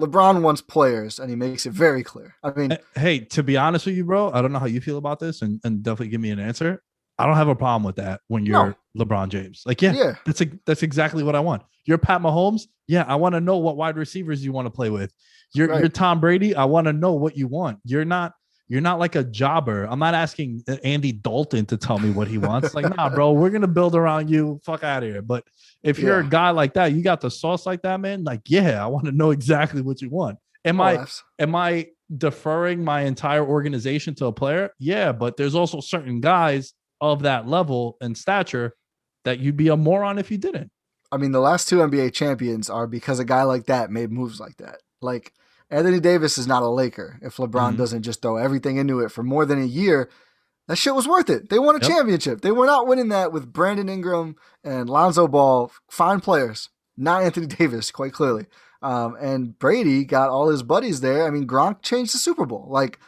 [0.00, 2.34] LeBron wants players, and he makes it very clear.
[2.42, 4.98] I mean, hey, to be honest with you, bro, I don't know how you feel
[4.98, 6.82] about this, and, and definitely give me an answer.
[7.18, 9.04] I don't have a problem with that when you're no.
[9.04, 9.62] LeBron James.
[9.64, 11.62] Like, yeah, yeah, that's a, that's exactly what I want.
[11.86, 12.62] You're Pat Mahomes.
[12.88, 15.12] Yeah, I want to know what wide receivers you want to play with.
[15.54, 15.80] You're right.
[15.80, 16.54] you're Tom Brady.
[16.54, 17.78] I want to know what you want.
[17.84, 18.34] You're not
[18.68, 19.84] you're not like a jobber.
[19.84, 22.74] I'm not asking uh, Andy Dalton to tell me what he wants.
[22.74, 24.60] like, nah, bro, we're gonna build around you.
[24.64, 25.22] Fuck out of here.
[25.22, 25.44] But
[25.82, 26.26] if you're yeah.
[26.26, 28.24] a guy like that, you got the sauce like that, man.
[28.24, 30.38] Like, yeah, I want to know exactly what you want.
[30.64, 31.06] Am oh, I
[31.38, 34.70] am I deferring my entire organization to a player?
[34.78, 38.74] Yeah, but there's also certain guys of that level and stature
[39.24, 40.70] that you'd be a moron if you didn't.
[41.12, 44.40] I mean, the last two NBA champions are because a guy like that made moves
[44.40, 44.80] like that.
[45.00, 45.32] Like
[45.70, 47.76] Anthony Davis is not a Laker if LeBron mm-hmm.
[47.76, 50.08] doesn't just throw everything into it for more than a year.
[50.68, 51.48] That shit was worth it.
[51.48, 51.90] They won a yep.
[51.90, 52.40] championship.
[52.40, 57.46] They were not winning that with Brandon Ingram and Lonzo Ball, fine players, not Anthony
[57.58, 58.46] Davis, quite clearly.
[58.82, 61.26] Um, and Brady got all his buddies there.
[61.26, 62.66] I mean, Gronk changed the Super Bowl.
[62.68, 62.98] Like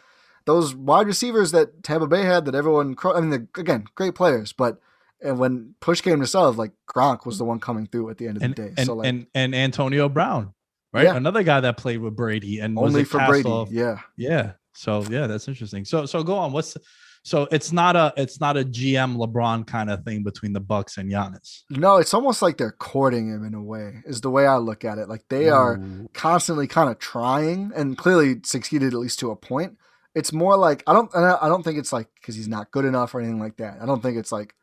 [0.47, 4.81] those wide receivers that Tampa Bay had, that everyone, I mean, again, great players, but
[5.21, 8.29] and when push came to shove, like Gronk was the one coming through at the
[8.29, 8.75] end of and, the day.
[8.77, 10.55] And, so like, and and Antonio Brown
[10.93, 11.05] right?
[11.05, 11.17] Yeah.
[11.17, 13.49] Another guy that played with Brady and Only for Brady.
[13.49, 14.01] off- Yeah.
[14.17, 14.53] Yeah.
[14.75, 15.85] So yeah, that's interesting.
[15.85, 16.53] So so go on.
[16.53, 16.77] What's
[17.25, 20.99] so it's not a it's not a GM LeBron kind of thing between the Bucks
[20.99, 21.63] and Giannis.
[21.69, 24.85] No, it's almost like they're courting him in a way, is the way I look
[24.85, 25.09] at it.
[25.09, 25.81] Like they are
[26.15, 29.77] constantly kind of trying and clearly succeeded at least to a point.
[30.15, 33.15] It's more like I don't I don't think it's like because he's not good enough
[33.15, 33.79] or anything like that.
[33.83, 34.55] I don't think it's like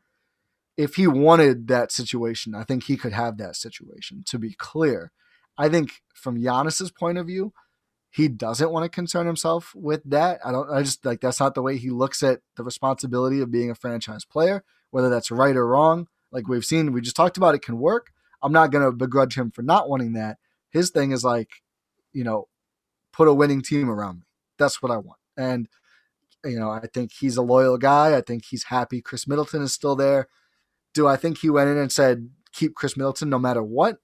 [0.77, 4.23] if he wanted that situation, I think he could have that situation.
[4.27, 5.11] To be clear,
[5.57, 7.53] I think from Giannis's point of view,
[8.09, 10.39] he doesn't want to concern himself with that.
[10.45, 10.69] I don't.
[10.69, 13.75] I just like that's not the way he looks at the responsibility of being a
[13.75, 14.63] franchise player.
[14.91, 18.11] Whether that's right or wrong, like we've seen, we just talked about, it can work.
[18.41, 20.37] I'm not gonna begrudge him for not wanting that.
[20.69, 21.61] His thing is like,
[22.13, 22.47] you know,
[23.11, 24.25] put a winning team around me.
[24.57, 25.19] That's what I want.
[25.35, 25.67] And
[26.45, 28.15] you know, I think he's a loyal guy.
[28.15, 30.29] I think he's happy Khris Middleton is still there.
[30.93, 33.97] Do I think he went in and said keep Khris Middleton no matter what?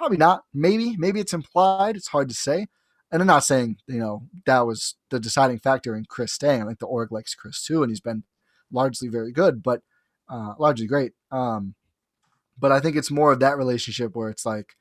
[0.00, 0.44] Probably not.
[0.54, 0.96] Maybe.
[0.96, 1.94] Maybe it's implied.
[1.94, 2.68] It's hard to say.
[3.12, 6.64] And I'm not saying, you know, that was the deciding factor in Khris staying.
[6.64, 8.24] Think the org likes Khris too, and he's been
[8.72, 9.82] largely very good, but
[10.26, 11.12] uh, largely great.
[11.30, 11.74] Um,
[12.58, 14.74] but I think it's more of that relationship where it's like,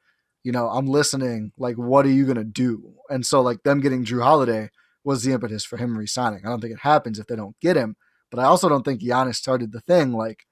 [0.45, 1.51] you know, I'm listening.
[1.57, 2.93] Like, what are you gonna do?
[3.09, 4.69] And so, like them getting Jrue Holiday
[5.03, 6.45] was the impetus for him resigning.
[6.45, 7.97] I don't think it happens if they don't get him,
[8.31, 10.45] but I also don't think Giannis started the thing like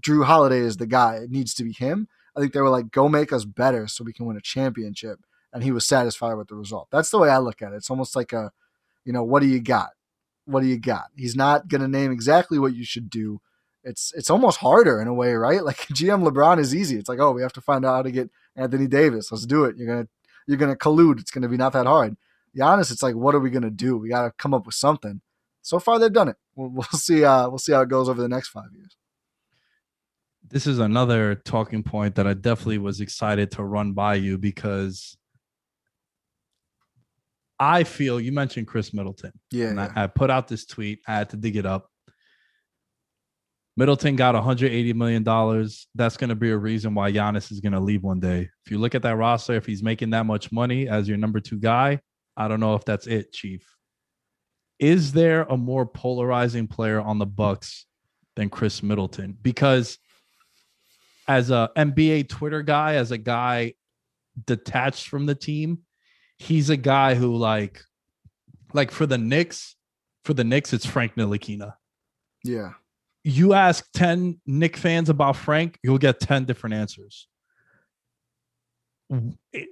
[0.00, 1.16] Jrue Holiday is the guy.
[1.16, 2.08] It needs to be him.
[2.40, 5.20] I think they were like, go make us better so we can win a championship.
[5.52, 6.88] And he was satisfied with the result.
[6.90, 7.76] That's the way I look at it.
[7.76, 8.50] It's almost like a,
[9.04, 9.90] you know, what do you got?
[10.46, 11.08] What do you got?
[11.16, 13.42] He's not gonna name exactly what you should do.
[13.84, 15.62] It's it's almost harder in a way, right?
[15.64, 16.96] Like GM LeBron is easy.
[16.96, 19.30] It's like, oh, we have to find out how to get Anthony Davis.
[19.30, 19.76] Let's do it.
[19.76, 20.08] You're gonna
[20.46, 21.20] you're gonna collude.
[21.20, 22.16] It's gonna be not that hard.
[22.56, 23.98] Giannis, it's like, what are we gonna do?
[23.98, 25.20] We gotta come up with something.
[25.62, 26.36] So far, they've done it.
[26.56, 27.22] We'll, we'll see.
[27.24, 28.96] Uh, we'll see how it goes over the next five years.
[30.50, 35.16] This is another talking point that I definitely was excited to run by you because
[37.58, 39.32] I feel you mentioned Khris Middleton.
[39.52, 39.92] Yeah, and yeah.
[39.94, 41.00] I, I put out this tweet.
[41.06, 41.88] I had to dig it up.
[43.76, 45.86] Middleton got 180 million dollars.
[45.94, 48.48] That's going to be a reason why Giannis is going to leave one day.
[48.64, 51.38] If you look at that roster, if he's making that much money as your number
[51.38, 52.00] two guy,
[52.36, 53.64] I don't know if that's it, Chief.
[54.78, 57.86] Is there a more polarizing player on the Bucks
[58.34, 59.36] than Khris Middleton?
[59.40, 59.98] Because
[61.30, 63.74] as a NBA Twitter guy, as a guy
[64.46, 65.82] detached from the team,
[66.38, 67.84] he's a guy who like
[68.72, 69.76] like for the Knicks,
[70.24, 71.74] for the Knicks, it's Frank Ntilikina.
[72.44, 72.72] yeah.
[73.22, 77.28] You ask 10 Knick fans about Frank, you'll get 10 different answers.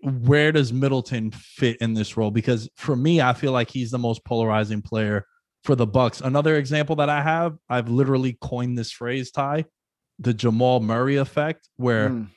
[0.02, 2.30] Where does Middleton fit in this role?
[2.30, 5.24] Because for me, I feel like he's the most polarizing player
[5.64, 6.20] for the Bucks.
[6.20, 9.64] Another example that I have, I've literally coined this phrase, Ty,
[10.18, 12.28] the Jamal Murray effect, where Mm.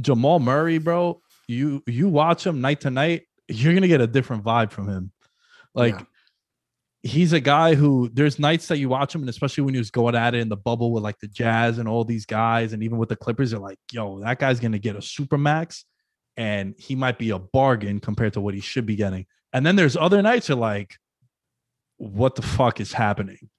[0.00, 4.42] Jamal Murray, bro, you you watch him night to night, you're gonna get a different
[4.44, 5.12] vibe from him.
[5.74, 6.04] Like Yeah.
[7.02, 9.90] he's a guy who there's nights that you watch him, and especially when he was
[9.90, 12.82] going at it in the bubble with like the Jazz and all these guys, and
[12.82, 15.84] even with the Clippers, you're like, yo, that guy's gonna get a super max,
[16.36, 19.26] and he might be a bargain compared to what he should be getting.
[19.52, 20.96] And then there's other nights you're like,
[21.98, 23.50] what the fuck is happening?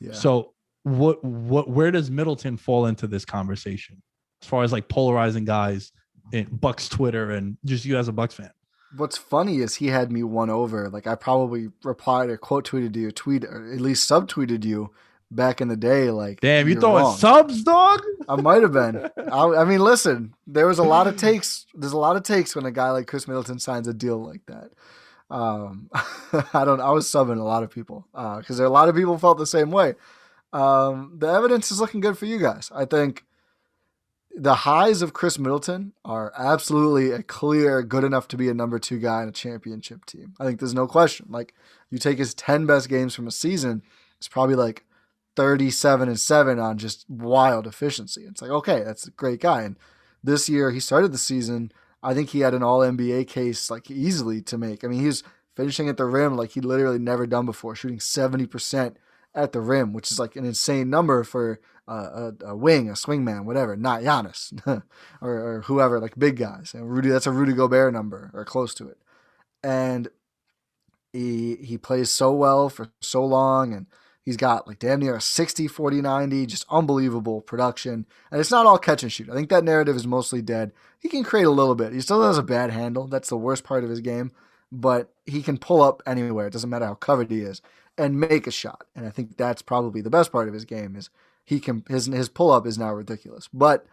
[0.00, 0.12] Yeah.
[0.12, 4.02] So what what where does Middleton fall into this conversation
[4.42, 5.92] as far as like polarizing guys
[6.32, 8.50] in Bucks Twitter and just you as a Bucks fan?
[8.96, 10.88] What's funny is he had me won over.
[10.88, 14.90] Like I probably replied or quote tweeted you, tweet or at least subtweeted you
[15.30, 16.10] back in the day.
[16.10, 17.16] Like Damn, you throwing wrong.
[17.16, 18.02] subs, dog?
[18.28, 19.08] I might have been.
[19.30, 21.66] I, I mean, listen, there was a lot of takes.
[21.74, 24.44] There's a lot of takes when a guy like Khris Middleton signs a deal like
[24.46, 24.70] that.
[25.30, 25.88] Um,
[26.52, 26.80] I don't.
[26.80, 29.38] I was subbing a lot of people because there are a lot of people felt
[29.38, 29.94] the same way.
[30.52, 32.70] Um, the evidence is looking good for you guys.
[32.74, 33.24] I think
[34.34, 38.78] the highs of Khris Middleton are absolutely a clear good enough to be a number
[38.78, 40.34] two guy in a championship team.
[40.38, 41.26] I think there's no question.
[41.28, 41.54] Like
[41.90, 43.82] you take his ten best games from a season,
[44.18, 44.84] it's probably like
[45.36, 48.22] 37 and 7 on just wild efficiency.
[48.22, 49.62] It's like, okay, that's a great guy.
[49.62, 49.76] And
[50.22, 51.72] this year he started the season,
[52.02, 54.84] I think he had an all NBA case like easily to make.
[54.84, 55.22] I mean, he was
[55.54, 58.96] finishing at the rim like he'd literally never done before, shooting 70%
[59.34, 63.44] at the rim, which is like an insane number for a, a wing, a swingman,
[63.44, 64.52] whatever, not Giannis
[65.20, 66.72] or, or whoever, like big guys.
[66.74, 68.98] And Rudy, that's a Rudy Gobert number or close to it.
[69.62, 70.08] And
[71.12, 73.86] he he plays so well for so long and
[74.22, 78.06] He's got like damn near a 60, 40, 90, just unbelievable production.
[78.30, 79.30] And it's not all catch and shoot.
[79.30, 80.72] I think that narrative is mostly dead.
[80.98, 81.92] He can create a little bit.
[81.92, 83.06] He still has a bad handle.
[83.06, 84.30] That's the worst part of his game.
[84.70, 86.46] But he can pull up anywhere.
[86.46, 87.62] It doesn't matter how covered he is
[88.00, 88.86] and make a shot.
[88.96, 91.10] And I think that's probably the best part of his game is
[91.44, 93.48] he can his his pull up is now ridiculous.
[93.52, 93.86] But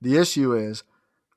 [0.00, 0.84] the issue is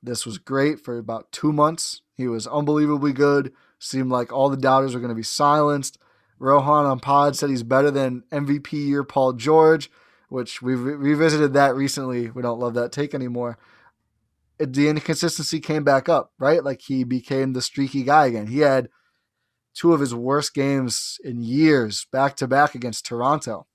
[0.02, 2.02] This was great for about two months.
[2.16, 3.52] He was unbelievably good.
[3.78, 5.98] Seemed like all the doubters were going to be silenced.
[6.38, 9.90] Rohan on pod said he's better than MVP year Paul George,
[10.28, 12.30] which we re- revisited that recently.
[12.30, 13.58] We don't love that take anymore.
[14.58, 16.62] The inconsistency came back up, right?
[16.62, 18.48] Like he became the streaky guy again.
[18.48, 18.88] He had
[19.74, 23.66] two of his worst games in years back to back against Toronto.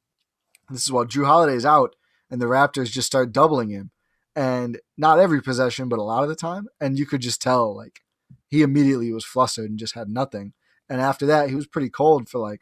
[0.69, 1.95] This is while Jrue Holiday's out
[2.29, 3.91] and the Raptors just start doubling him.
[4.35, 6.67] And not every possession, but a lot of the time.
[6.81, 8.01] And you could just tell, like,
[8.47, 10.53] he immediately was flustered and just had nothing.
[10.89, 12.61] And after that, he was pretty cold for like,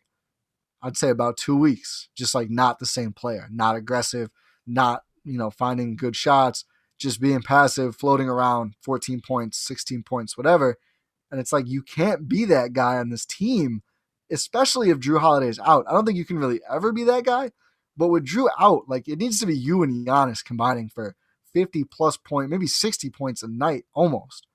[0.82, 4.30] I'd say about two weeks, just like not the same player, not aggressive,
[4.66, 6.66] not, you know, finding good shots,
[6.98, 10.78] just being passive, floating around 14 points, 16 points, whatever.
[11.32, 13.82] And it's like, you can't be that guy on this team,
[14.30, 15.86] especially if Jrue Holiday is out.
[15.88, 17.52] I don't think you can really ever be that guy.
[17.98, 21.16] But with Jrue out, like it needs to be you and Giannis combining for
[21.54, 24.48] 50 plus point, maybe 60 points a night almost.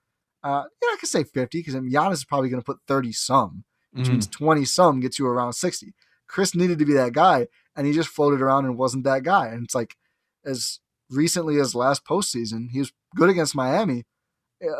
[0.43, 3.64] Uh, yeah, I could say 50 because Giannis is probably going to put 30 some,
[3.93, 4.12] which mm.
[4.12, 5.95] means 20 some gets you around 60.
[6.29, 9.49] Khris needed to be that guy, and he just floated around and wasn't that guy.
[9.49, 9.97] And it's like,
[10.45, 14.05] as recently as last postseason, he was good against Miami.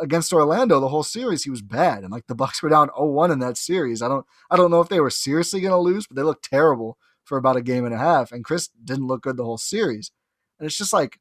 [0.01, 3.31] Against Orlando, the whole series he was bad, and like the Bucks were down 0-1
[3.31, 4.01] in that series.
[4.01, 6.49] I don't, I don't know if they were seriously going to lose, but they looked
[6.49, 9.57] terrible for about a game and a half, and Khris didn't look good the whole
[9.57, 10.11] series.
[10.59, 11.19] And it's just like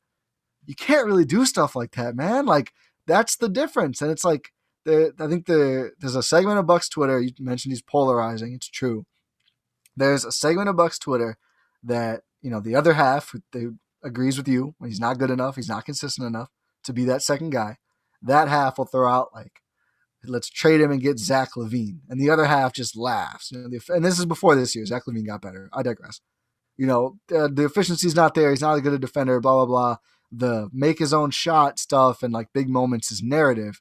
[0.65, 2.47] you can't really do stuff like that, man.
[2.47, 2.73] Like
[3.07, 4.03] that's the difference.
[4.03, 4.53] And it's like
[4.85, 7.21] the I think the there's a segment of Bucks Twitter.
[7.21, 8.55] You mentioned he's polarizing.
[8.55, 9.05] It's true.
[9.97, 11.37] There's a segment of Bucks Twitter
[11.83, 13.67] that you know the other half they
[14.03, 14.75] agrees with you.
[14.85, 15.57] He's not good enough.
[15.57, 16.49] He's not consistent enough
[16.85, 17.79] to be that second guy.
[18.27, 19.61] That half will throw out like,
[20.25, 22.01] let's trade him and get Zach LaVine.
[22.09, 23.53] and the other half just laughs.
[23.53, 24.85] You know, the, and this is before this year.
[24.87, 25.69] Zach LaVine got better.
[25.73, 26.21] I digress.
[26.77, 28.51] You know, uh, the efficiency's not there.
[28.51, 29.41] He's not as good a defender.
[29.41, 29.97] Blah blah blah
[30.31, 33.81] the make his own shot stuff and like big moments is narrative.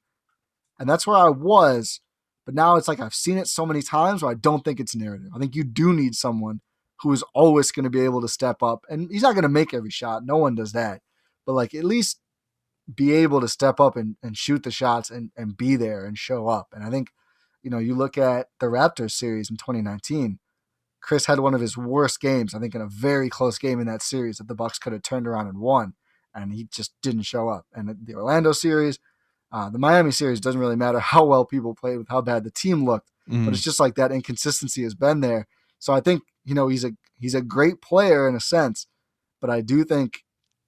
[0.80, 2.02] And that's where I was.
[2.46, 4.96] But now it's like I've seen it so many times where I don't think it's
[4.96, 5.30] narrative.
[5.36, 6.62] I think you do need someone
[7.02, 8.86] who is always going to be able to step up.
[8.90, 10.26] And he's not going to make every shot.
[10.26, 11.02] No one does that.
[11.46, 12.20] But like at least
[12.94, 16.18] be able to step up and, and shoot the shots and, and be there and
[16.18, 16.68] show up.
[16.72, 17.10] And I think,
[17.64, 20.40] you know, you look at the Raptors series in 2019,
[21.02, 23.88] Khris had one of his worst games, I think in a very close game in
[23.88, 25.94] that series that the Bucks could have turned around and won
[26.36, 27.66] and he just didn't show up.
[27.74, 29.00] And the Orlando series,
[29.52, 32.52] uh, the Miami series doesn't really matter how well people played with how bad the
[32.52, 33.46] team looked, mm.
[33.46, 35.48] but it's just like that inconsistency has been there.
[35.80, 38.88] So I think you know he's a he's a great player in a sense,
[39.40, 40.25] but I do think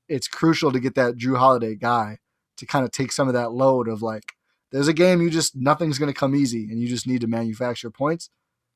[0.08, 2.20] it's crucial to get that Jrue Holiday guy
[2.58, 4.34] to kind of take some of that load of like
[4.72, 7.28] there's a game you just nothing's going to come easy and you just need to
[7.28, 8.30] manufacture points.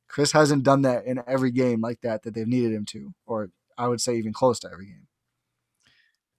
[0.07, 3.49] Khris hasn't done that in every game like that that they've needed him to, or
[3.77, 5.07] I would say even close to every game.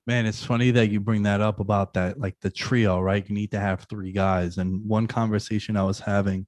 [0.06, 3.26] Man, it's funny that you bring that up about that, like the trio, right?
[3.26, 4.58] You need to have three guys.
[4.58, 6.46] And one conversation I was having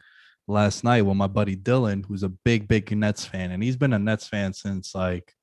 [0.49, 3.92] last night with my buddy Dylan, who's a big, big Nets fan, and he's been
[3.92, 5.34] a Nets fan since like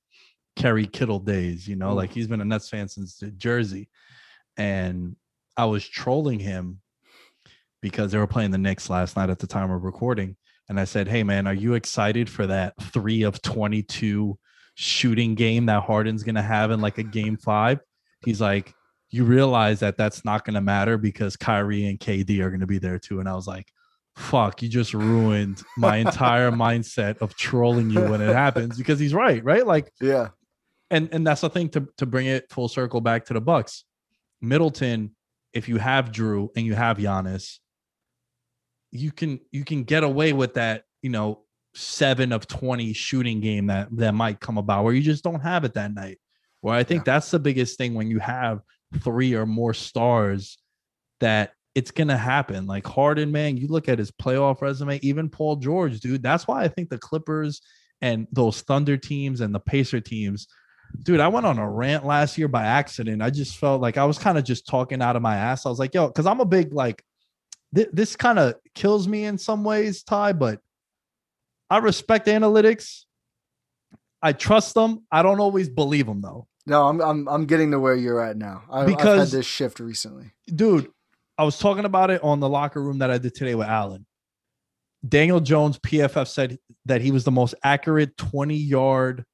[0.56, 1.96] Kerry Kittle days, you know, mm.
[1.96, 3.90] like he's been a Nets fan since Jersey.
[4.58, 5.16] And
[5.58, 6.82] I was trolling him
[7.82, 10.36] because they were playing the Knicks last night at the time of recording.
[10.70, 14.38] And I said, Hey, man, are you excited for that three of 22
[14.76, 17.80] shooting game that Harden's going to have in like a game five?
[18.26, 18.74] he's like,
[19.10, 22.68] you realize that that's not going to matter because Kyrie and KD are going to
[22.68, 23.20] be there too.
[23.20, 23.68] And I was like,
[24.16, 29.14] fuck, you just ruined my entire mindset of trolling you when it happens because he's
[29.14, 29.66] right, right?
[29.66, 30.30] Like, yeah.
[30.92, 33.86] And and that's the thing to to bring it full circle back to the Bucks.
[34.42, 35.16] Middleton,
[35.54, 37.60] if you have Jrue and you have Giannis,
[38.92, 43.68] you can you can get away with that, you know, seven of 20 shooting game
[43.68, 46.20] that that might come about where you just don't have it that night.
[46.60, 47.14] Where I think yeah.
[47.14, 48.60] that's the biggest thing when you have
[49.00, 50.58] three or more stars
[51.22, 52.68] that it's gonna happen.
[52.68, 56.22] Like Harden, man, you look at his playoff resume, even Paul George, dude.
[56.22, 57.62] That's why I think the Clippers
[58.02, 60.48] and those Thunder teams and the Pacer teams,
[61.04, 61.20] dude.
[61.20, 63.22] I went on a rant last year by accident.
[63.22, 65.66] I just felt like I was kind of just talking out of my ass.
[65.66, 67.04] I was like, yo, because I'm a big like
[67.76, 70.60] th- this kind of kills me in some ways, Ty, but
[71.70, 73.06] I respect analytics.
[74.22, 75.06] I trust them.
[75.12, 76.48] I don't always believe them though.
[76.66, 78.64] No, I'm I'm I'm getting to where you're at now.
[78.72, 80.92] I, because I've had this shift recently, dude.
[81.38, 84.06] I was talking about it on the locker room that I did today with Alan.
[85.08, 89.26] Daniel Jones, PFF said that he was the most accurate 20 yard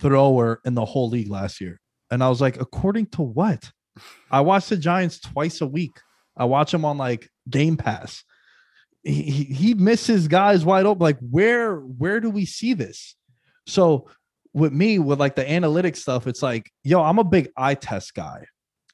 [0.00, 1.80] thrower in the whole league last year.
[2.10, 3.70] And I was like, according to what?
[4.30, 5.98] I watch the Giants twice a week.
[6.36, 8.24] I watch them on like Game Pass.
[9.02, 11.02] He, he misses guys wide open.
[11.02, 13.16] Like, where where do we see this?
[13.66, 14.08] So
[14.54, 18.14] with me with like the analytics stuff, it's like, yo, I'm a big eye test
[18.14, 18.44] guy.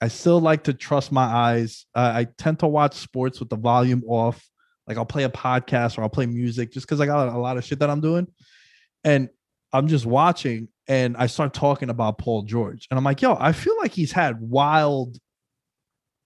[0.01, 1.87] I still like to trust my eyes.
[1.95, 4.47] Uh, I tend to watch sports with the volume off.
[4.87, 7.57] Like I'll play a podcast or I'll play music just because I got a lot
[7.57, 8.27] of shit that I'm doing.
[9.03, 9.31] And
[9.75, 12.87] I'm just watching and I start talking about Paul George.
[12.91, 15.19] And I'm like, yo, I feel like he's had wild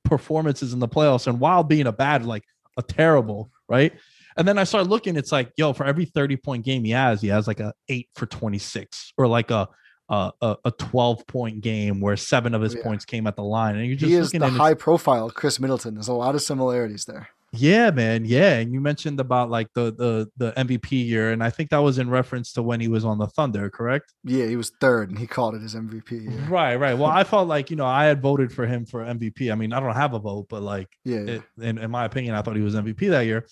[0.05, 2.44] performances in the playoffs and while being a bad, like
[2.76, 3.92] a terrible, right?
[4.36, 7.22] And then I start looking, it's like, yo, for every 30 point game he has,
[7.22, 9.68] he has like a eight for 26 or like a
[10.11, 12.82] a, a 12 point game where seven of his yeah.
[12.82, 13.76] points came at the line.
[13.76, 15.94] And you're just he is the high profile Khris Middleton.
[15.94, 17.28] There's a lot of similarities there.
[17.53, 18.24] Yeah, man.
[18.24, 18.59] Yeah.
[18.59, 21.99] And you mentioned about like the the the MVP year, and I think that was
[21.99, 24.12] in reference to when he was on the Thunder, correct?
[24.24, 26.11] Yeah, he was third and he called it his MVP.
[26.11, 26.46] Year.
[26.49, 26.94] Right, right.
[26.94, 29.51] Well, I felt like, you know, I had voted for him for MVP.
[29.51, 31.32] I mean, I don't have a vote, but like yeah, yeah.
[31.32, 33.46] It, in, in my opinion, I thought he was MVP that year.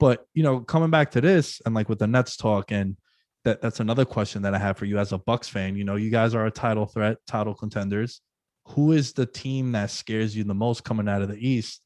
[0.00, 2.96] But you know, coming back to this and like with the Nets talk and
[3.44, 5.76] that that's another question that I have for you as a Bucks fan.
[5.76, 8.20] You know, you guys are a title threat, title contenders.
[8.68, 11.80] Who is the team that scares you the most coming out of the East?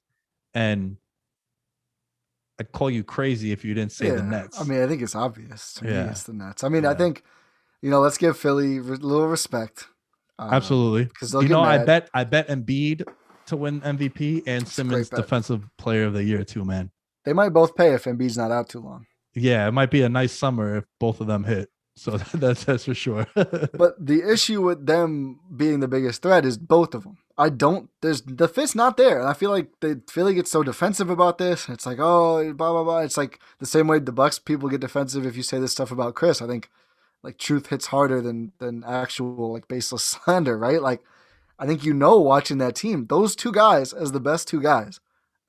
[0.54, 0.96] And
[2.58, 4.60] I'd call you crazy if you didn't say yeah, the Nets.
[4.60, 5.74] I mean, I think it's obvious.
[5.74, 6.04] To yeah.
[6.04, 6.64] me, it's the Nets.
[6.64, 6.90] I mean, yeah.
[6.90, 7.22] I think,
[7.82, 9.88] you know, let's give Philly a little respect.
[10.38, 11.04] Uh, Absolutely.
[11.04, 13.04] Because you know, I bet I bet Embiid
[13.46, 16.90] to win MVP and Simmons Defensive Player of the Year too, man.
[17.24, 20.08] They might both pay if Embiid's not out too long yeah, it might be a
[20.08, 21.68] nice summer if both of them hit.
[21.94, 23.26] So that's that's for sure.
[23.34, 27.18] but the issue with them being the biggest threat is both of them.
[27.38, 27.90] I don't.
[28.00, 31.38] There's the fit's not there, and I feel like they Philly gets so defensive about
[31.38, 31.68] this.
[31.68, 32.98] It's like oh blah blah blah.
[33.00, 35.90] It's like the same way the Bucks people get defensive if you say this stuff
[35.90, 36.40] about Khris.
[36.40, 36.70] I think
[37.22, 40.80] like truth hits harder than than actual like baseless slander, right?
[40.80, 41.02] Like
[41.58, 45.00] I think you know watching that team, those two guys as the best two guys,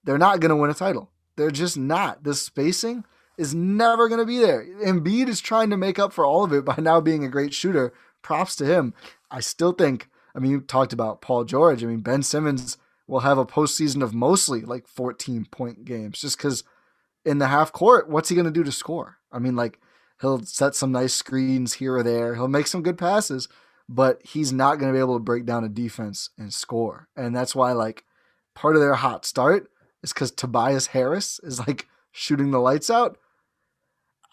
[0.03, 1.09] they're not gonna win a title.
[1.37, 2.23] They're just not.
[2.23, 3.05] This spacing
[3.37, 4.65] is never to be there.
[4.83, 7.53] Embiid is trying to make up for all of it by now being a great
[7.53, 7.93] shooter.
[8.23, 8.93] Props to him.
[9.29, 11.83] I still think, I mean, you talked about Paul George.
[11.83, 16.37] I mean, Ben Simmons will have a postseason of mostly like 14 point games just
[16.37, 16.63] because
[17.25, 19.17] in the half court, what's he going to do to score?
[19.31, 19.79] I mean, like,
[20.21, 23.47] he'll set some nice screens here or there, he'll make some good passes,
[23.89, 27.07] but he's not going to be able to break down a defense and score.
[27.15, 28.03] And that's why, like,
[28.55, 29.69] part of their hot start
[30.03, 33.17] is because Tobias Harris is like shooting the lights out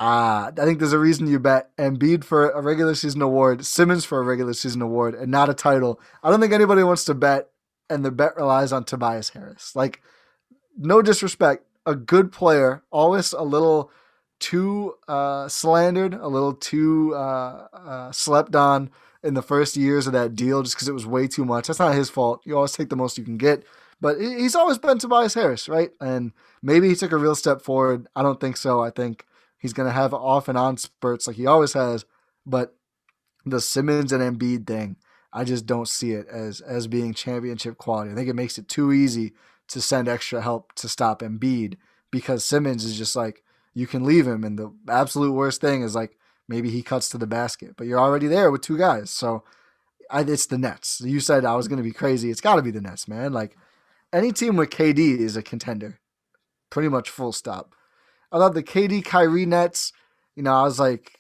[0.01, 4.05] uh, I think there's a reason you bet Embiid for a regular season award, Simmons
[4.05, 6.01] for a regular season award, and not a title.
[6.23, 7.51] I don't think anybody wants to bet,
[7.89, 9.77] and the bet relies on Tobias Harris.
[9.77, 10.03] Like,
[10.77, 13.91] no disrespect, a good player, always a little
[14.41, 18.91] too uh, slandered, a little too uh, uh, slept on
[19.23, 21.69] in the first years of that deal just because it was way too much.
[21.69, 22.43] That's not his fault.
[22.45, 23.65] You always take the most you can get.
[24.01, 25.93] But he's always been Tobias Harris, right?
[26.01, 26.33] And
[26.63, 28.07] maybe he took a real step forward.
[28.15, 28.83] I don't think so.
[28.83, 29.25] I think
[29.65, 32.05] He's going to have off and on spurts like he always has,
[32.45, 32.77] but
[33.47, 34.97] the Simmons and Embiid thing,
[35.33, 38.11] I just don't see it as as being championship quality.
[38.11, 39.33] I think it makes it too easy
[39.69, 41.77] to send extra help to stop Embiid
[42.11, 43.43] because Simmons is just like
[43.73, 47.17] you can leave him, and the absolute worst thing is like maybe he cuts to
[47.17, 49.45] the basket, but you're already there with two guys, so
[50.11, 51.01] I, it's the Nets.
[51.01, 52.31] You said I was going to be crazy.
[52.31, 53.33] It's got to be the Nets, man.
[53.33, 53.57] Like
[54.13, 56.01] any team with KD is a contender,
[56.69, 57.75] pretty much full stop.
[58.35, 59.93] I thought the KD Kyrie Nets,
[60.35, 61.13] you know, I was like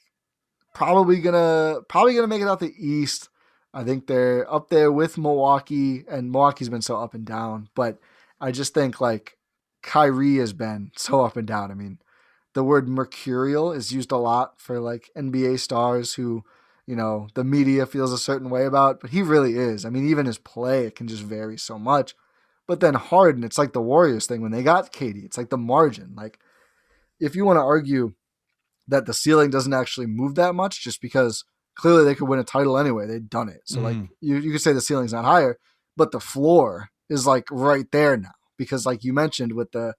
[0.74, 3.28] probably gonna probably gonna make it out the East.
[3.72, 7.68] I think they're up there with Milwaukee, and Milwaukee's been so up and down.
[7.76, 7.98] But
[8.40, 9.38] I just think like
[9.82, 11.70] Kyrie has been so up and down.
[11.70, 12.00] I mean,
[12.54, 16.42] the word mercurial is used a lot for like NBA stars who,
[16.84, 19.84] you know, the media feels a certain way about, but he really is.
[19.84, 22.16] I mean, even his play, it can just vary so much.
[22.66, 25.24] But then Harden, it's like the Warriors thing when they got KD.
[25.24, 26.14] It's like the margin.
[26.16, 26.40] Like
[27.20, 28.14] if you want to argue
[28.88, 31.44] that the ceiling doesn't actually move that much, just because
[31.74, 33.62] clearly they could win a title anyway, they'd done it.
[33.64, 33.82] So mm.
[33.82, 35.58] like you, you could say the ceiling's not higher,
[35.96, 39.94] but the floor is like right there now because like you mentioned with the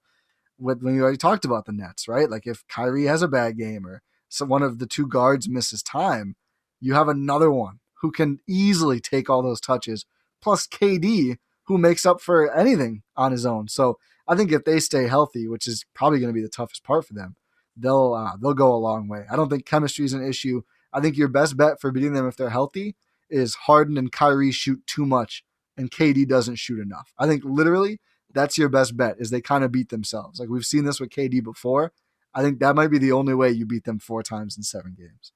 [0.58, 2.30] with when you already talked about the Nets, right?
[2.30, 5.82] Like if Kyrie has a bad game or so one of the two guards misses
[5.82, 6.34] time,
[6.80, 10.04] you have another one who can easily take all those touches,
[10.42, 13.68] plus KD who makes up for anything on his own.
[13.68, 13.98] So
[14.28, 17.06] I think if they stay healthy, which is probably going to be the toughest part
[17.06, 17.36] for them,
[17.76, 19.24] they'll uh, they'll go a long way.
[19.30, 20.62] I don't think chemistry is an issue.
[20.92, 22.96] I think your best bet for beating them if they're healthy
[23.28, 25.44] is Harden and Kyrie shoot too much
[25.76, 27.12] and KD doesn't shoot enough.
[27.18, 28.00] I think literally
[28.32, 30.40] that's your best bet is they kind of beat themselves.
[30.40, 31.92] Like we've seen this with KD before.
[32.34, 34.94] I think that might be the only way you beat them four times in seven
[34.96, 35.32] games.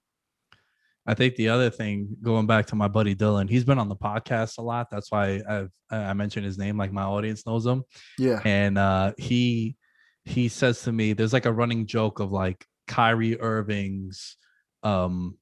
[1.07, 3.97] I think the other thing, going back to my buddy Dylan, he's been on the
[3.97, 4.89] podcast a lot.
[4.91, 7.83] That's why I've I mentioned his name, like my audience knows him.
[8.19, 8.41] Yeah.
[8.45, 9.77] And uh, he
[10.25, 14.37] he says to me, there's like a running joke of like Kyrie Irving's,
[14.83, 15.37] um,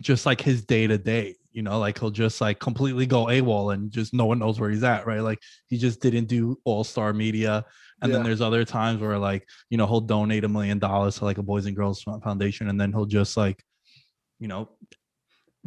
[0.00, 1.36] just like his day to day.
[1.52, 4.70] You know, like he'll just like completely go AWOL and just no one knows where
[4.70, 5.20] he's at, right?
[5.20, 7.64] Like he just didn't do all star media.
[8.00, 11.24] And then there's other times where like, you know, he'll donate a million dollars to
[11.24, 13.62] like a Boys and Girls Foundation and then he'll just like,
[14.42, 14.68] you know,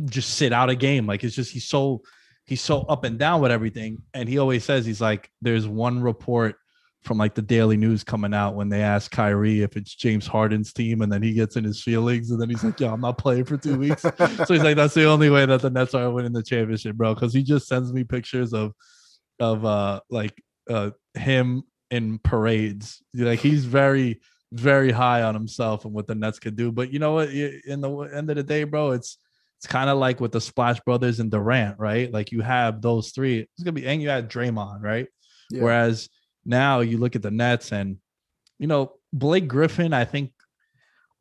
[0.04, 1.08] just sit out a game.
[1.08, 2.02] Like it's just he's so
[2.44, 4.00] he's so up and down with everything.
[4.14, 6.58] And he always says he's like, there's one report
[7.02, 10.74] from like the Daily News coming out when they ask Kyrie if it's James Harden's
[10.74, 13.20] team, and then he gets in his feelings, and then he's like, "Yo, I'm not
[13.20, 14.14] playing for two weeks." so
[14.50, 17.32] he's like, "That's the only way that the Nets are winning the championship, bro." Because
[17.32, 18.74] he just sends me pictures of
[19.40, 20.34] of uh like
[20.68, 23.04] uh him in parades.
[23.14, 24.20] Like he's very
[24.52, 26.72] very high on himself and what the Nets could do.
[26.72, 27.30] But you know what?
[27.30, 29.18] In the end of the day, bro, it's
[29.58, 32.12] it's kind of like with the Splash Brothers and Durant, right?
[32.12, 33.40] Like you have those three.
[33.40, 35.08] It's gonna be and you had Draymond, right?
[35.50, 35.64] Yeah.
[35.64, 36.10] Whereas
[36.46, 37.98] now you look at the Nets and
[38.60, 39.94] you know Blake Griffin.
[39.94, 40.32] I think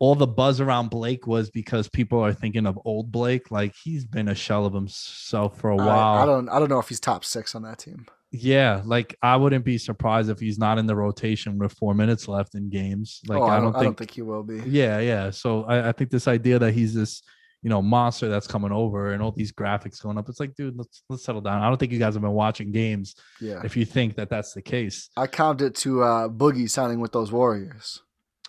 [0.01, 3.51] all the buzz around Blake was because people are thinking of old Blake.
[3.51, 6.23] Like he's been a shell of himself for a I- while.
[6.23, 8.07] I, don't I don't know if he's top six on that team.
[8.37, 12.27] Yeah, like I wouldn't be surprised if he's not in the rotation with four minutes
[12.27, 13.21] left in games.
[13.29, 14.61] Like oh, I, I, don't don't, I don't think, think he will be.
[14.67, 15.31] Yeah, yeah.
[15.31, 17.23] So I, I think this idea that he's this,
[17.63, 20.29] you know, monster that's coming over and all these graphics going up.
[20.29, 21.63] It's like, dude, let's let's settle down.
[21.63, 23.61] I don't think you guys have been watching games Yeah.
[23.63, 25.11] if you think that that's the case.
[25.17, 28.03] I count it to uh, Boogie signing with those Warriors.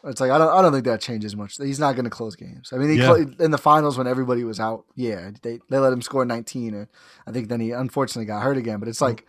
[0.03, 1.57] It's like I don't I don't think that changes much.
[1.57, 2.69] He's not going to close games.
[2.73, 3.05] I mean, he Yeah.
[3.05, 6.73] clo- in the finals when everybody was out, yeah, they they let him score 19,
[6.73, 6.87] and
[7.27, 8.79] I think then he unfortunately got hurt again.
[8.79, 9.25] But it's like,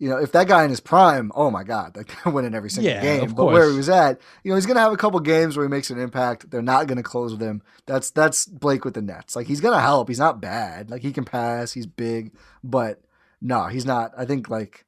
[0.00, 2.70] you know, if that guy in his prime, oh my god, like they're winning every
[2.70, 3.32] single Yeah, game.
[3.34, 5.64] But where he was at, you know, he's going to have a couple games where
[5.64, 6.50] he makes an impact.
[6.50, 7.62] They're not going to close with him.
[7.86, 9.36] That's that's Blake with the Nets.
[9.36, 10.08] Like he's going to help.
[10.08, 10.90] He's not bad.
[10.90, 11.72] Like he can pass.
[11.72, 12.32] He's big,
[12.64, 13.02] but
[13.40, 14.12] no, he's not.
[14.18, 14.84] I think like.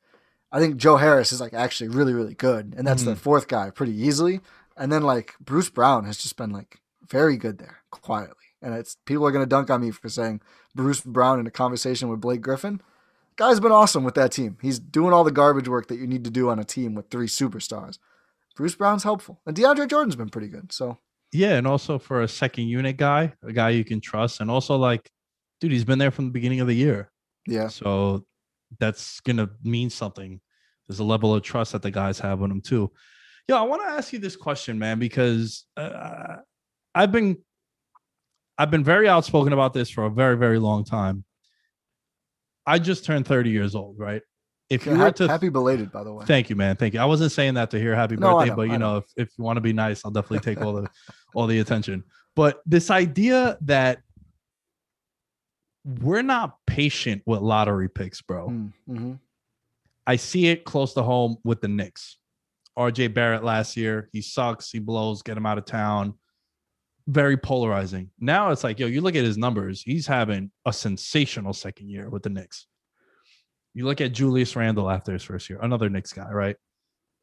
[0.55, 3.17] I think Joe Harris is like actually really, really good, and that's the Mhm.
[3.19, 4.43] fourth guy pretty easily.
[4.77, 8.97] And then like Bruce Brown has just been like very good there quietly, and it's
[9.07, 10.43] people are gonna dunk on me for saying
[10.75, 12.83] Bruce Brown in a conversation with Blake Griffin.
[13.37, 14.59] Guy's been awesome with that team.
[14.61, 17.11] He's doing all the garbage work that you need to do on a team with
[17.11, 17.99] three superstars.
[18.57, 20.73] Bruce Brown's helpful, and DeAndre Jordan's been pretty good.
[20.73, 20.99] So
[21.33, 24.77] Yeah, and also for a second unit guy, a guy you can trust, and also
[24.77, 25.11] like,
[25.61, 27.11] dude, he's been there from the beginning of the year.
[27.47, 28.27] yeah, So
[28.79, 30.41] that's gonna mean something.
[30.87, 32.91] There's a level of trust that the guys have on him too.
[33.49, 36.37] Yo, I want to ask you this question, man, because uh,
[36.95, 37.39] I've been
[38.59, 41.25] I've been very outspoken about this for a very, very long time.
[42.67, 44.23] I just turned 30 years old, right?
[44.71, 46.25] If you Yeah, were to happy belated by the way.
[46.25, 46.77] Thank you, man.
[46.77, 47.01] Thank you.
[47.01, 48.97] I wasn't saying that to hear happy No, birthday, know, but you know, know.
[48.99, 50.89] if, if you want to be nice, I'll definitely take all the
[51.35, 52.05] all the attention.
[52.35, 54.01] But this idea that
[55.85, 58.49] we're not patient with lottery picks, bro.
[58.49, 59.15] Mm-hmm.
[60.07, 62.19] I see it close to home with the Knicks.
[62.79, 66.15] RJ Barrett last year, he sucks, he blows, get him out of town.
[67.07, 68.11] Very polarizing.
[68.21, 72.09] Now it's like, yo, you look at his numbers, he's having a sensational second year
[72.09, 72.67] with the Knicks.
[73.75, 76.57] You look at Julius Randle after his first year, another Knicks guy, right?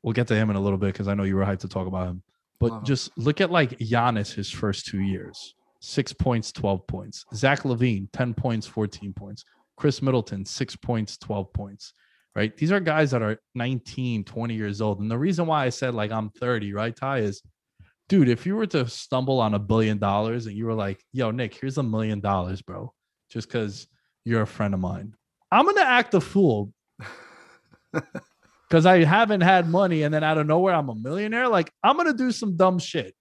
[0.03, 1.67] We'll get to him in a little bit because I know you were hyped to
[1.67, 2.23] talk about him.
[2.59, 7.25] But just look at like Giannis his first two years six points, 12 points.
[7.33, 9.45] Zach LaVine, 10 points, 14 points.
[9.77, 11.93] Khris Middleton, six points, 12 points.
[12.35, 12.55] Right.
[12.55, 14.99] These are guys that are 19, 20 years old.
[14.99, 17.41] And the reason why I said like I'm 30, right, Ty, is
[18.09, 21.31] dude, if you were to stumble on a billion dollars and you were like, yo,
[21.31, 22.91] Nick, here's a million dollars, bro,
[23.29, 23.87] just because
[24.25, 25.13] you're a friend of mine,
[25.51, 26.73] I'm going to act a fool
[27.93, 30.03] because I haven't had money.
[30.03, 31.47] And then out of nowhere, I'm a millionaire.
[31.47, 33.15] Like, I'm going to do some dumb shit.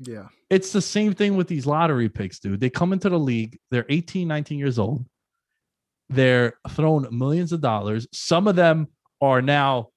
[0.00, 2.60] Yeah, It's the same thing with these lottery picks, dude.
[2.60, 5.04] They come into the league, they're 18, 19 years old.
[6.08, 8.06] They're thrown millions of dollars.
[8.12, 8.88] Some of them
[9.20, 9.88] are now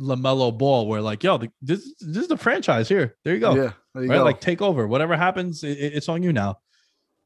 [0.00, 3.16] LaMelo Ball, where like, yo, the- this, this is the franchise here.
[3.24, 3.54] There you go.
[3.54, 3.72] yeah.
[3.94, 4.18] You right?
[4.18, 4.24] go.
[4.24, 4.86] Like, take over.
[4.86, 6.58] Whatever happens, i- i- it's on you now.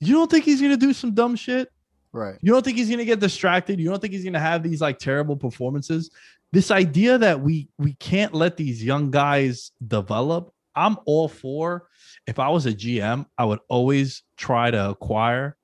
[0.01, 1.71] You don't think he's going to do some dumb shit?
[2.13, 2.37] right.
[2.43, 3.81] You don't think he's gonna get distracted?
[3.81, 6.11] You don't think he's gonna have these like terrible performances?
[6.53, 11.89] This idea that we we can't let these young guys develop, I'm all for.
[12.27, 15.57] If I was a GM, I would always try to acquire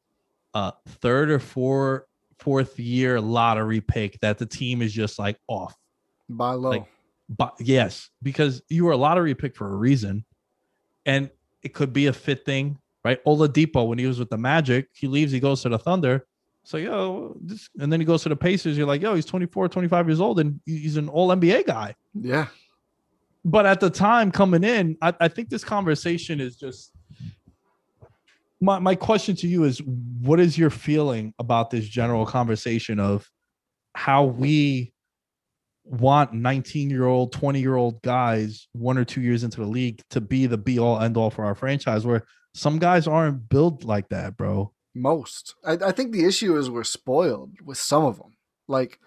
[0.54, 2.06] a third or four
[2.38, 5.74] fourth year lottery pick that the team is just like off.
[6.30, 6.70] Buy low.
[6.70, 6.84] Like,
[7.28, 10.24] But yes, because you were a lottery pick for a reason,
[11.04, 11.30] and
[11.62, 13.22] it could be a fit thing, right?
[13.24, 16.26] Oladipo, when he was with the Magic, he leaves, he goes to the Thunder.
[16.64, 18.76] So yo, this, and then he goes to the Pacers.
[18.76, 21.94] You're like, yo, he's 24, 25 years old, and he's an All NBA guy.
[22.14, 22.46] yeah,
[23.44, 26.92] But at the time coming in, I, I think this conversation is just.
[28.60, 33.30] My my question to you is, what is your feeling about this general conversation of
[33.94, 34.92] how we
[35.91, 40.03] want 19 year old 20 year old guys one or two years into the league
[40.11, 42.24] to be the be all end all for our franchise where
[42.55, 45.55] some guys aren't built like that bro Most.
[45.64, 48.36] I, I think the issue is we're spoiled with some of them.
[48.66, 48.99] Like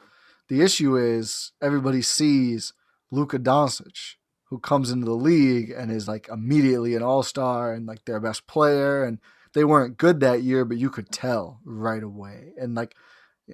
[0.48, 2.74] the issue is everybody sees
[3.12, 4.16] Luka Doncic,
[4.46, 8.20] who comes into the league and is like immediately an all star and like their
[8.20, 9.04] best player.
[9.04, 9.20] And
[9.54, 12.54] they weren't good that year, but you could tell right away.
[12.58, 12.96] And like,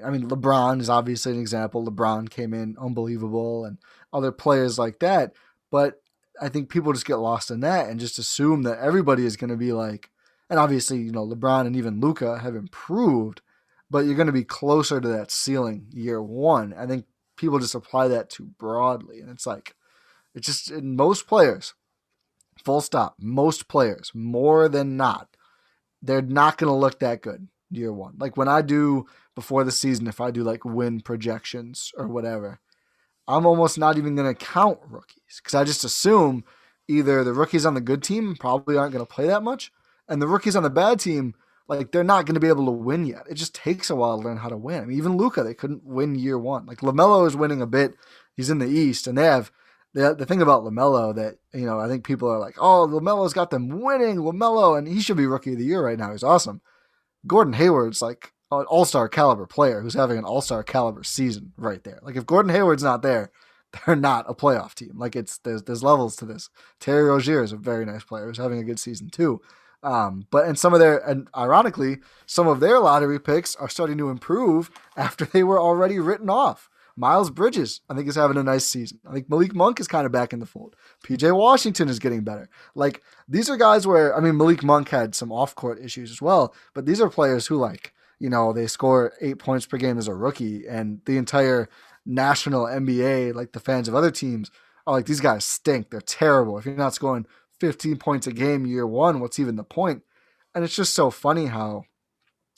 [0.04, 1.86] I mean, LeBron is obviously an example.
[1.86, 3.78] LeBron came in unbelievable and
[4.14, 5.34] other players like that.
[5.72, 6.02] But
[6.42, 9.50] I think people just get lost in that and just assume that everybody is going
[9.50, 10.10] to be like,
[10.50, 13.42] and obviously, you know, LeBron and even Luka have improved,
[13.90, 16.74] but you're going to be closer to that ceiling year one.
[16.78, 19.20] I think people just apply that too broadly.
[19.20, 19.76] And it's like,
[20.34, 21.74] it's just in most players,
[22.64, 25.36] full stop, most players, more than not,
[26.02, 28.16] they're not going to look that good year one.
[28.18, 29.06] Like when I do
[29.36, 32.60] before the season, if I do like win projections or whatever,
[33.28, 36.46] I'm almost not even going to count rookies because I just assume
[36.88, 39.72] either the rookies on the good team probably aren't going to play that much,
[40.08, 41.36] and the rookies on the bad team,
[41.68, 43.24] like they're not going to be able to win yet.
[43.30, 44.82] It just takes a while to learn how to win.
[44.82, 46.66] I mean, even Luka, they couldn't win year one.
[46.66, 47.96] Like Lamelo is winning a bit.
[48.36, 49.52] He's in the East, and they have
[49.94, 53.34] the the thing about Lamelo that you know I think people are like, oh, Lamelo's
[53.34, 54.18] got them winning.
[54.18, 56.12] Lamelo, and he should be rookie of the year right now.
[56.12, 56.62] He's awesome.
[57.26, 61.54] Gordon Hayward's like an all star caliber player who's having an all star caliber season
[61.58, 62.00] right there.
[62.02, 63.32] Like if Gordon Hayward's not there,
[63.86, 64.94] they're not a playoff team.
[64.96, 66.50] Like it's there's there's levels to this.
[66.80, 69.42] Terry Rozier is a very nice player who's having a good season too.
[69.84, 73.98] Um, but and some of their and ironically, some of their lottery picks are starting
[74.00, 76.70] to improve after they were already written off.
[76.98, 79.00] Miles Bridges, I think, is having a nice season.
[79.08, 80.76] I think Malik Monk is kind of back in the fold.
[81.06, 82.50] PJ Washington is getting better.
[82.74, 86.22] Like these are guys where I mean Malik Monk had some off court issues as
[86.22, 90.00] well, but these are players who like you know they score eight points per game
[90.00, 91.70] as a rookie, and the entire
[92.06, 94.50] national NBA, like the fans of other teams,
[94.88, 95.92] are like these guys stink.
[95.92, 96.58] They're terrible.
[96.58, 97.28] If you're not scoring
[97.60, 100.04] 15 points a game year one, what's even the point?
[100.56, 101.84] And it's just so funny how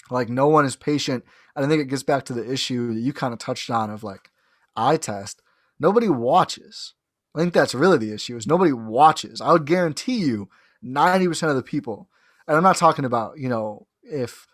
[0.09, 1.25] like no one is patient.
[1.59, 3.89] And I think it gets back to the issue that you kind of touched on
[3.89, 4.31] of like
[4.77, 5.41] eye test.
[5.77, 6.93] Nobody watches.
[7.35, 9.41] I think that's really the issue is nobody watches.
[9.41, 10.47] I would guarantee you
[10.85, 12.07] 90% of the people,
[12.47, 14.47] and I'm not talking about, you know, if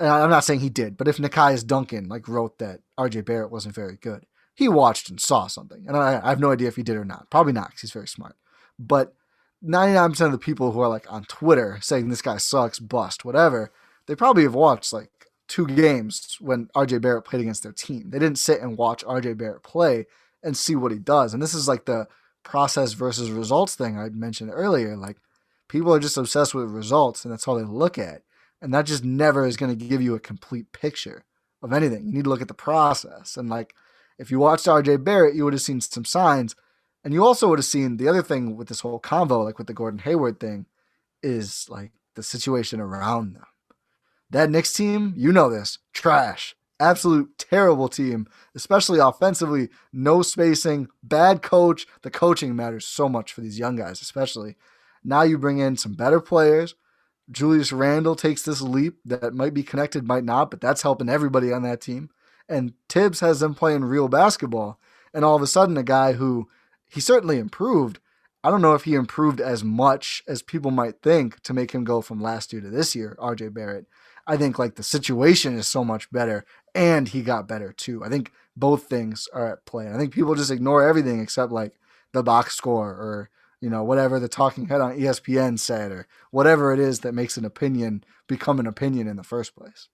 [0.00, 3.74] I'm not saying he did, but if Nekias Duncan like wrote that RJ Barrett wasn't
[3.74, 4.24] very good,
[4.54, 5.84] he watched and saw something.
[5.86, 7.28] And I, I have no idea if he did or not.
[7.28, 8.36] Probably not because he's very smart.
[8.78, 9.12] But
[9.62, 13.72] 99% of the people who are like on Twitter saying this guy sucks, bust, whatever,
[14.06, 15.10] they probably have watched like
[15.50, 18.10] two games when RJ Barrett played against their team.
[18.10, 20.06] They didn't sit and watch RJ Barrett play
[20.44, 21.34] and see what he does.
[21.34, 22.06] And this is like the
[22.44, 24.96] process versus results thing I mentioned earlier.
[24.96, 25.16] Like
[25.68, 28.22] people are just obsessed with results and that's all they look at.
[28.62, 31.24] And that just never is going to give you a complete picture
[31.62, 32.06] of anything.
[32.06, 33.36] You need to look at the process.
[33.36, 33.74] And like
[34.18, 36.54] if you watched RJ Barrett, you would have seen some signs.
[37.02, 39.66] And you also would have seen the other thing with this whole convo, like with
[39.66, 40.66] the Gordon Hayward thing,
[41.24, 43.46] is like the situation around them.
[44.30, 46.54] That Knicks team, you know this, trash.
[46.78, 49.68] Absolute terrible team, especially offensively.
[49.92, 51.86] No spacing, bad coach.
[52.02, 54.56] The coaching matters so much for these young guys, especially.
[55.04, 56.74] Now you bring in some better players.
[57.30, 61.52] Julius Randle takes this leap that might be connected, might not, but that's helping everybody
[61.52, 62.10] on that team.
[62.48, 64.80] And Thibs has them playing real basketball.
[65.12, 66.48] And all of a sudden, a guy who
[66.90, 68.00] he certainly improved.
[68.42, 71.84] I don't know if he improved as much as people might think to make him
[71.84, 73.86] go from last year to this year, RJ Barrett.
[74.30, 78.04] I think like the situation is so much better and he got better too.
[78.04, 79.90] I think both things are at play.
[79.92, 81.74] I think people just ignore everything except like
[82.12, 86.72] the box score or you know whatever the talking head on ESPN said or whatever
[86.72, 89.88] it is that makes an opinion become an opinion in the first place.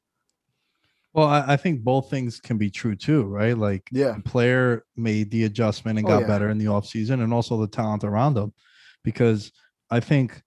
[1.14, 3.57] Well, I, I think both things can be true too, right?
[3.57, 4.12] Like Yeah.
[4.16, 6.26] the player made the adjustment and Oh, got yeah.
[6.26, 8.53] better in the offseason and also the talent around them.
[9.03, 9.51] Because
[9.91, 10.43] I think,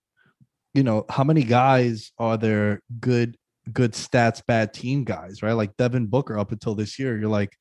[0.75, 3.35] you know, how many guys are there good,
[3.72, 5.53] good stats, bad team guys, right?
[5.53, 7.55] Like Devin Booker up until this year, you're like,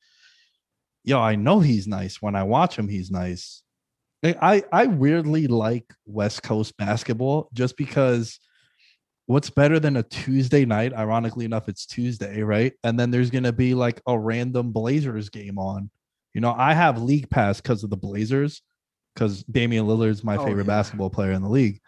[1.03, 2.21] yo, I know he's nice.
[2.21, 3.63] When I watch him, he's nice.
[4.23, 8.39] I I weirdly like West Coast basketball just because
[9.27, 10.93] what's better than a Tuesday night?
[10.93, 12.73] Ironically enough, it's Tuesday, right?
[12.83, 15.89] And then there's gonna be like a random Blazers game on.
[16.33, 18.61] You know, I have league pass because of the Blazers,
[19.13, 20.67] because Damian Lillard's my Oh, favorite yeah.
[20.67, 21.79] basketball player in the league.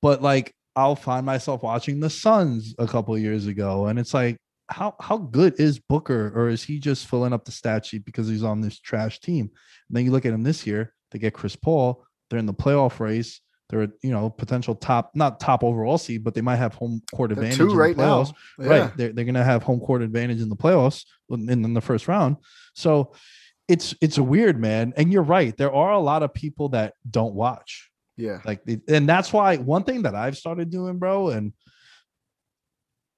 [0.00, 4.14] But like I'll find myself watching the Suns a couple of years ago, and it's
[4.14, 4.36] like,
[4.68, 8.28] how how good is Booker, or is he just filling up the stat sheet because
[8.28, 9.46] he's on this trash team?
[9.88, 12.54] And then you look at him this year, they get Chris Paul, they're in the
[12.54, 13.40] playoff race.
[13.68, 17.02] They're a, you know potential top, not top overall seed, but they might have home
[17.12, 18.32] court They're advantage two in right the playoffs.
[18.58, 18.64] now.
[18.64, 18.70] Yeah.
[18.70, 22.06] Right, they're they're gonna have home court advantage in the playoffs in, in the first
[22.06, 22.36] round.
[22.74, 23.12] So
[23.66, 25.56] it's it's a weird man, and you're right.
[25.56, 27.90] There are a lot of people that don't watch.
[28.16, 28.40] Yeah.
[28.44, 31.52] Like, and that's why one thing that I've started doing, bro, and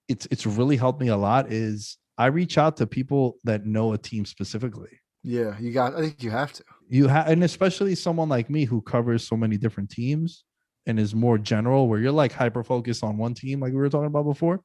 [0.08, 3.92] it's it's really helped me a lot is I reach out to people that know
[3.92, 5.00] a team specifically.
[5.22, 5.94] Yeah, you got.
[5.94, 6.64] I think you have to.
[6.88, 10.44] You have, and especially someone like me who covers so many different teams
[10.86, 13.90] and is more general, where you're like hyper focused on one team, like we were
[13.90, 14.62] talking about before.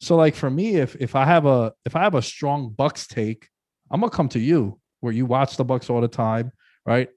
[0.00, 3.06] So, like for me, if if I have a if I have a strong Bucks
[3.06, 3.48] take,
[3.90, 6.52] I'm gonna come to you where you watch the Bucks all the time,
[6.86, 7.08] right?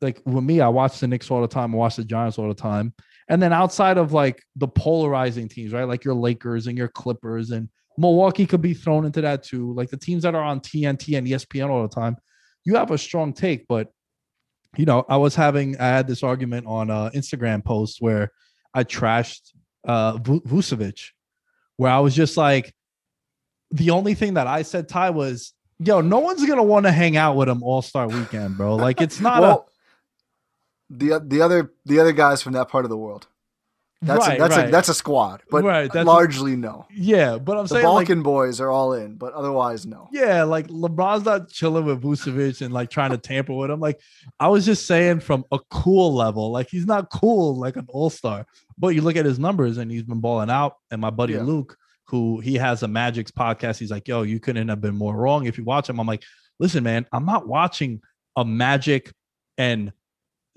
[0.00, 2.48] Like with me, I watch the Knicks all the time, I watch the Giants all
[2.48, 2.92] the time.
[3.28, 5.84] And then outside of like the polarizing teams, right?
[5.88, 7.68] Like your Lakers and your Clippers and
[7.98, 9.72] Milwaukee could be thrown into that too.
[9.74, 12.16] Like the teams that are on TNT and ESPN all the time,
[12.64, 13.66] you have a strong take.
[13.66, 13.88] But
[14.76, 18.30] you know, I was having I had this argument on uh Instagram post where
[18.74, 19.52] I trashed
[19.86, 21.10] uh Vucevic,
[21.76, 22.74] where I was just like,
[23.70, 27.16] the only thing that I said, Ty, was, yo, no one's gonna want to hang
[27.16, 28.76] out with him all star weekend, bro.
[28.76, 29.75] Like it's not well, a
[30.90, 33.26] the the other the other guys from that part of the world.
[34.02, 34.68] That's right, a, that's right.
[34.68, 36.84] a that's a squad, but Right, largely no.
[36.94, 40.06] yeah, but I'm The saying like Balkan boys are all in, but otherwise no.
[40.12, 43.80] Yeah, like LeBron's not chilling with Vucevic and like trying to tamper with him.
[43.80, 43.98] Like
[44.38, 48.46] I was just saying from a cool level, like he's not cool like an all-star.
[48.76, 50.74] But you look at his numbers and he's been balling out.
[50.90, 51.42] And my buddy Yeah.
[51.42, 55.16] Luke, who he has a Magic's podcast, he's like, yo, you couldn't have been more
[55.16, 55.98] wrong if you watch him.
[55.98, 56.22] I'm like,
[56.60, 58.02] listen, man, I'm not watching
[58.36, 59.10] a Magic
[59.56, 59.90] and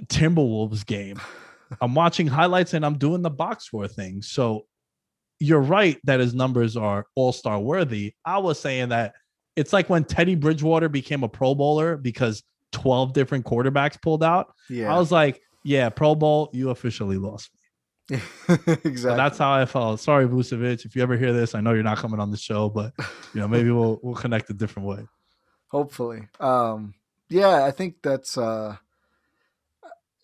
[0.08, 1.20] Timberwolves game.
[1.82, 4.22] I'm watching highlights and I'm doing the box score thing.
[4.22, 4.66] So
[5.40, 8.14] you're right that his numbers are all-star worthy.
[8.26, 9.14] I was saying that
[9.56, 14.54] it's like when Teddy Bridgewater became a Pro Bowler because 12 different quarterbacks pulled out.
[14.70, 17.60] Yeah, I was like, yeah, Pro Bowl, you officially lost me.
[18.48, 18.96] exactly.
[18.96, 20.00] So that's how I felt.
[20.00, 20.86] Sorry, Vucevic.
[20.86, 22.94] If you ever hear this, I know you're not coming on the show, but
[23.34, 25.06] you know, maybe we'll we'll connect a different way.
[25.68, 26.28] Hopefully.
[26.40, 26.96] Um,
[27.30, 28.38] yeah, I think that's.
[28.38, 28.78] Uh,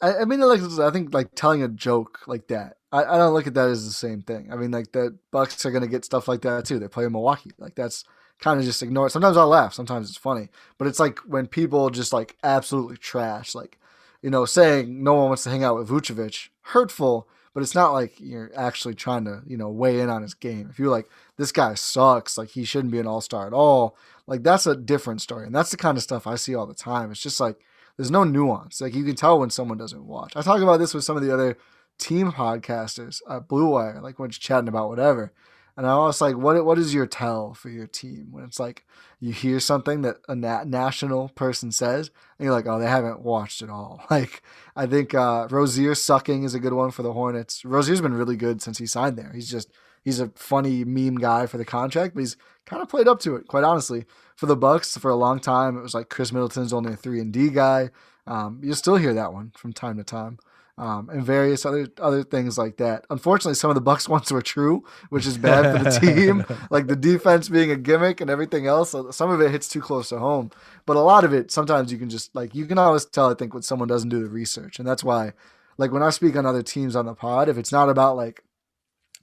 [0.05, 2.77] I, I mean, like I think like telling a joke like that.
[2.91, 4.49] I, I don't look at that as the same thing.
[4.51, 6.77] I mean, like the Bucks are gonna get stuff like that too.
[6.77, 7.51] They play in Milwaukee.
[7.57, 8.05] Like that's
[8.39, 9.11] kind of just ignore it.
[9.11, 9.73] Sometimes I'll laugh.
[9.73, 10.49] Sometimes it's funny.
[10.77, 13.79] But it's like when people just like absolutely trash, like
[14.21, 17.27] you know, saying no one wants to hang out with Vucevic, hurtful.
[17.55, 20.67] But it's not like you're actually trying to, you know, weigh in on his game.
[20.69, 23.95] If you're like, this guy sucks, like he shouldn't be an all star at all,
[24.27, 25.45] like that's a different story.
[25.47, 27.11] And that's the kind of stuff I see all the time.
[27.11, 27.57] It's just like
[27.97, 28.81] there's no nuance.
[28.81, 30.35] Like you can tell when someone doesn't watch.
[30.35, 31.57] I talk about this with some of the other
[31.97, 35.31] team podcasters at Blue Wire, like when it's chatting about whatever.
[35.77, 38.85] And I was like, what what is your tell for your team when it's like
[39.19, 43.21] you hear something that a na- national person says and you're like, oh, they haven't
[43.21, 44.01] watched it all.
[44.09, 44.41] Like
[44.75, 47.65] I think uh, Rozier sucking is a good one for the Hornets.
[47.65, 49.31] Rozier's been really good since he signed there.
[49.33, 49.69] He's just
[50.01, 53.35] he's a funny meme guy for the contract, but he's kind of played up to
[53.35, 54.05] it, quite honestly.
[54.35, 57.19] For the Bucks, for a long time, it was like Khris Middleton's only a three
[57.21, 57.89] and D guy.
[58.27, 60.39] Um, you'll still hear that one from time to time,
[60.77, 63.05] um, and various other other things like that.
[63.09, 66.45] Unfortunately, some of the Bucks ones were true, which is bad for the team.
[66.69, 68.95] like the defense being a gimmick and everything else.
[69.11, 70.51] Some of it hits too close to home,
[70.85, 73.29] but a lot of it sometimes you can just like you can always tell.
[73.31, 75.33] I think when someone doesn't do the research, and that's why,
[75.77, 78.43] like when I speak on other teams on the pod, if it's not about like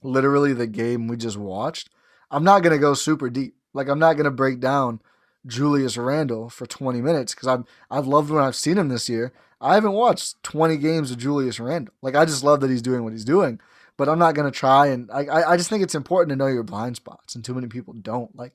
[0.01, 1.89] literally the game we just watched,
[2.31, 3.55] I'm not gonna go super deep.
[3.73, 5.01] Like I'm not gonna break down
[5.45, 9.33] Julius Randle for 20 minutes because I've I've loved when I've seen him this year.
[9.59, 11.93] I haven't watched 20 games of Julius Randle.
[12.01, 13.59] Like I just love that he's doing what he's doing,
[13.97, 16.63] but I'm not gonna try and I I just think it's important to know your
[16.63, 18.35] blind spots, and too many people don't.
[18.35, 18.53] Like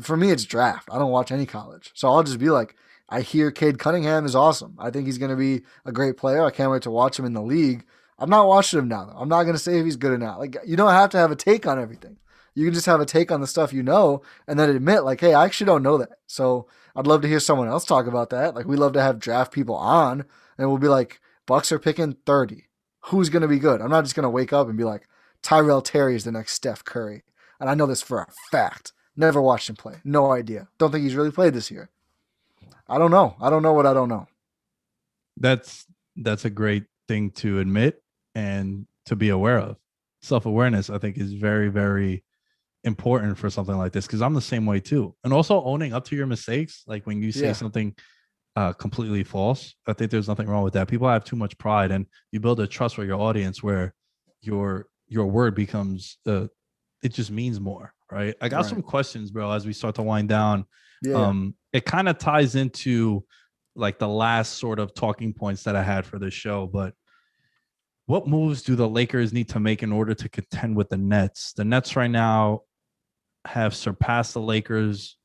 [0.00, 0.88] for me, it's draft.
[0.90, 2.76] I don't watch any college, so I'll just be like.
[3.06, 4.76] I hear Cade Cunningham is awesome.
[4.78, 6.42] I think he's to be a great player.
[6.42, 7.84] I can't wait to watch him in the league.
[8.18, 9.16] I'm not watching him now, though.
[9.16, 10.38] I'm not to say if he's good or not.
[10.38, 12.16] Like, you don't have to have a take on everything.
[12.54, 15.20] You can just have a take on the stuff you know and then admit, like,
[15.20, 16.18] hey, I actually don't know that.
[16.26, 18.54] So I'd love to hear someone else talk about that.
[18.54, 20.24] Like, we love to have draft people on
[20.56, 22.64] and we'll be like, Bucks are picking 30.
[23.06, 23.80] Who's going to be good?
[23.82, 25.06] I'm not just going to wake up and be like,
[25.42, 27.22] Tyrell Terry is the next Steph Curry.
[27.60, 28.92] And I know this for a fact.
[29.16, 29.96] Never watched him play.
[30.04, 30.68] No idea.
[30.78, 31.90] Don't think he's really played this year.
[32.88, 33.36] I don't know.
[33.40, 34.26] I don't know what I don't know.
[35.36, 35.86] That's
[36.16, 38.02] that's a great thing to admit
[38.34, 39.76] and to be aware of.
[40.22, 42.24] Self-awareness, I think, is very, very
[42.84, 45.14] important for something like this because I'm the same way too.
[45.24, 47.52] And also owning up to your mistakes, like when you say Yeah.
[47.52, 47.94] something
[48.56, 50.86] uh, completely false, I think there's nothing wrong with that.
[50.88, 53.94] People have too much pride, and you build a trust with your audience where
[54.40, 56.46] your your word becomes uh,
[57.02, 58.34] it just means more, right?
[58.40, 58.66] I got Right.
[58.66, 60.66] some questions, bro, as we start to wind down
[61.02, 61.28] Yeah.
[61.28, 63.24] um it kind of ties into
[63.76, 66.94] like the last sort of talking points that i had for this show but
[68.06, 71.52] what moves do the lakers need to make in order to contend with the nets
[71.54, 72.60] the nets right now
[73.44, 75.16] have surpassed the lakers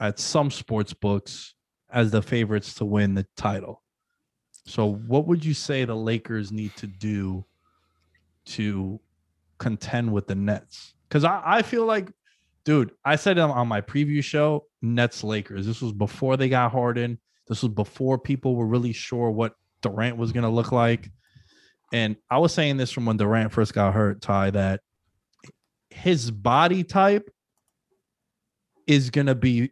[0.00, 1.54] at some sports books
[1.90, 3.82] as the favorites to win the title
[4.66, 7.44] so what would you say the lakers need to do
[8.44, 9.00] to
[9.58, 12.10] contend with the nets Because I, I feel like,
[12.64, 15.66] dude, I said on my preview show, Nets Lakers.
[15.66, 17.18] This was before they got Harden.
[17.48, 21.10] This was before people were really sure what Durant was going to look like.
[21.92, 24.80] And I was saying this from when Durant first got hurt, Ty, that
[25.96, 27.30] his body type
[28.86, 29.70] is going to be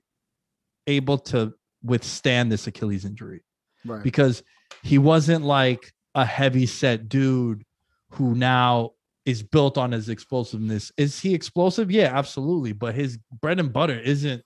[0.86, 1.52] able to
[1.82, 3.44] withstand this Achilles injury.
[3.84, 4.02] Right.
[4.02, 4.42] Because
[4.82, 7.64] he wasn't like a heavy set dude
[8.12, 8.92] who now
[9.26, 10.90] is built on his explosiveness.
[10.96, 11.90] Is he explosive?
[11.90, 12.72] Yeah, absolutely.
[12.72, 14.42] But his bread and butter isn't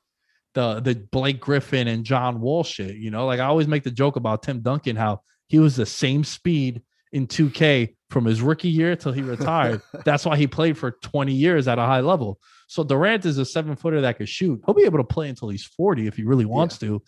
[0.54, 2.96] the the Blake Griffin and John Wall shit.
[2.96, 5.86] You know, like I always make the joke about Tim Duncan, how he was the
[5.86, 9.82] same speed in 2K from his rookie year till he retired.
[10.04, 12.40] That's why he played for 20 years at a high level.
[12.66, 14.62] So Durant is a seven footer that could shoot.
[14.64, 16.88] He'll be able to play until he's 40 if he really wants yeah.
[16.88, 17.02] to.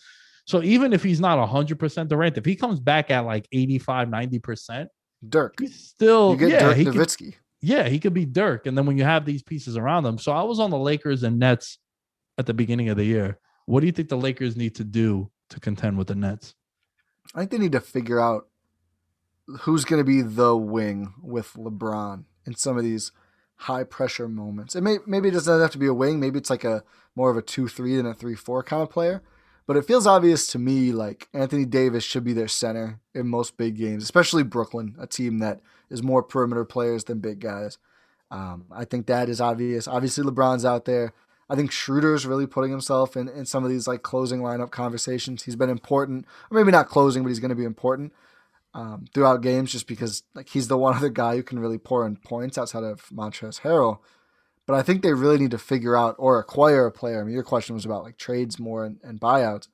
[0.45, 4.87] So even if he's not 100% Durant, if he comes back at like 85, 90%,
[5.27, 5.55] Dirk.
[5.59, 7.17] He's still, yeah, Dirk he Nowitzki.
[7.17, 8.65] Could, yeah, he could be Dirk.
[8.65, 10.17] And then when you have these pieces around them.
[10.17, 11.77] So I was on the Lakers and Nets
[12.37, 13.39] at the beginning of the year.
[13.65, 16.55] What do you think the Lakers need to do to contend with the Nets?
[17.35, 18.47] I think they need to figure out
[19.61, 23.11] who's going to be the wing with LeBron in some of these
[23.55, 24.75] high pressure moments.
[24.75, 26.19] It may maybe it doesn't have to be a wing.
[26.19, 26.83] Maybe it's like a
[27.15, 29.21] more of a two three than a three four kind of player.
[29.67, 33.57] But it feels obvious to me like Anthony Davis should be their center in most
[33.57, 37.77] big games, especially Brooklyn, a team that is more perimeter players than big guys.
[38.31, 39.87] Um, I think that is obvious.
[39.87, 41.13] Obviously, LeBron's out there.
[41.49, 45.43] I think Schroeder's really putting himself in, in some of these like closing lineup conversations.
[45.43, 48.13] He's been important, or maybe not closing, but he's going to be important
[48.73, 52.05] um, throughout games just because like he's the one other guy who can really pour
[52.05, 53.99] in points outside of Montrezl Harrell.
[54.67, 57.19] But I think they really need to figure out or acquire a player.
[57.19, 59.67] I mean, your question was about like trades more and, and buyouts,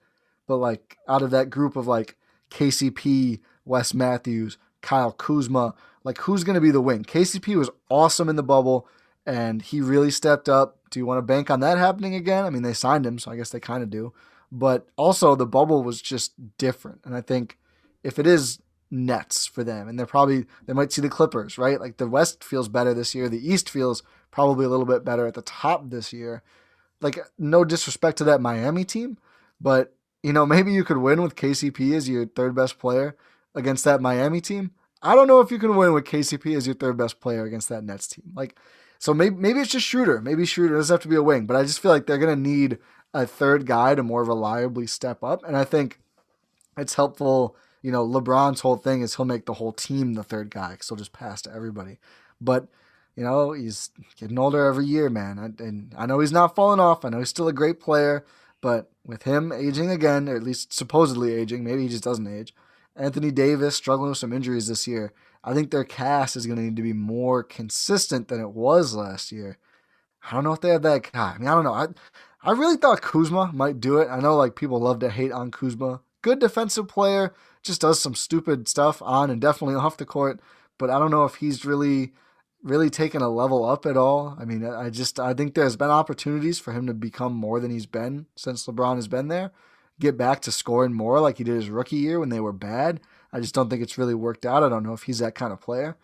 [0.47, 2.15] but like out of that group of like
[2.49, 7.03] KCP, Wes Matthews, Kyle Kuzma, like who's going to be the wing?
[7.03, 8.87] KCP was awesome in the bubble
[9.25, 10.77] and he really stepped up.
[10.89, 12.45] Do you want to bank on that happening again?
[12.45, 14.13] I mean, they signed him, so I guess they kind of do.
[14.49, 17.01] But also, the bubble was just different.
[17.03, 17.57] And I think
[18.03, 18.59] if it is
[18.89, 21.79] Nets for them, and they're probably they might see the Clippers, right?
[21.79, 25.25] Like the West feels better this year, the East feels probably a little bit better
[25.27, 26.43] at the top this year.
[27.01, 29.17] Like no disrespect to that Miami team,
[29.59, 33.15] but you know maybe you could win with KCP as your third best player
[33.55, 34.71] against that Miami team.
[35.01, 37.69] I don't know if you can win with KCP as your third best player against
[37.69, 38.31] that Nets team.
[38.35, 38.57] Like
[38.99, 40.21] so maybe maybe it's just Schroeder.
[40.21, 42.35] Maybe Schroeder doesn't have to be a wing, but I just feel like they're gonna
[42.35, 42.79] need
[43.13, 45.99] a third guy to more reliably step up, and I think
[46.77, 47.55] it's helpful
[47.87, 50.89] you know, LeBron's whole thing is he'll make the whole team the third guy because
[50.89, 51.99] he'll just pass to everybody.
[52.41, 52.67] But
[53.15, 55.55] you know, he's getting older every year, man.
[55.57, 57.05] And I know he's not falling off.
[57.05, 58.25] I know he's still a great player,
[58.59, 62.53] but with him aging again, or at least supposedly aging, maybe he just doesn't age.
[62.93, 65.13] Anthony Davis struggling with some injuries this year.
[65.41, 68.95] I think their cast is going to need to be more consistent than it was
[68.95, 69.59] last year.
[70.29, 71.35] I don't know if they have that guy.
[71.35, 71.73] I mean, I don't know.
[71.73, 71.87] I
[72.43, 74.09] I really thought Kuzma might do it.
[74.09, 76.01] I know like people love to hate on Kuzma.
[76.21, 77.33] Good defensive player,
[77.63, 80.39] just does some stupid stuff on and definitely off the court.
[80.77, 82.13] But I don't know if he's really,
[82.63, 84.37] really taken a level up at all.
[84.39, 87.71] I mean, I just I think there's been opportunities for him to become more than
[87.71, 89.51] he's been since LeBron has been there.
[89.99, 92.99] Get back to scoring more like he did his rookie year when they were bad.
[93.33, 94.63] I just don't think it's really worked out.
[94.63, 95.97] I don't know if he's that kind of player.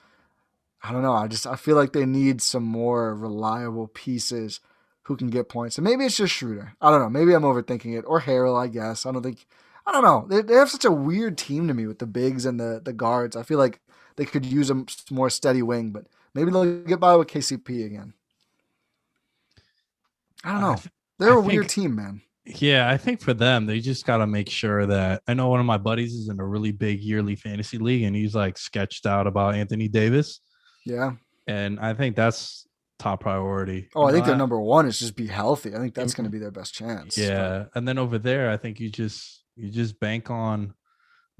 [0.81, 1.13] I don't know.
[1.13, 4.59] I just I feel like they need some more reliable pieces
[5.03, 5.77] who can get points.
[5.77, 6.73] And maybe it's just Schroeder.
[6.81, 7.09] I don't know.
[7.09, 8.05] Maybe I'm overthinking it.
[8.07, 9.05] Or Harrell, I guess.
[9.05, 9.45] I don't think
[9.85, 10.25] I don't know.
[10.29, 12.93] They, they have such a weird team to me with the bigs and the the
[12.93, 13.35] guards.
[13.35, 13.81] I feel like
[14.15, 18.13] they could use a more steady wing, but maybe they'll get by with KCP again.
[20.43, 20.77] I don't know.
[21.19, 22.21] They're I a think, weird team, man.
[22.45, 25.61] Yeah, I think for them, they just got to make sure that I know one
[25.61, 29.05] of my buddies is in a really big yearly fantasy league and he's like sketched
[29.05, 30.41] out about Anthony Davis.
[30.85, 31.13] Yeah.
[31.47, 32.67] And I think that's
[32.99, 33.87] top priority.
[33.95, 35.73] Oh, I think their number one is just be healthy.
[35.73, 36.23] I think that's mm-hmm.
[36.23, 37.17] going to be their best chance.
[37.17, 37.59] Yeah.
[37.59, 37.69] But.
[37.75, 40.73] And then over there, I think you just you just bank on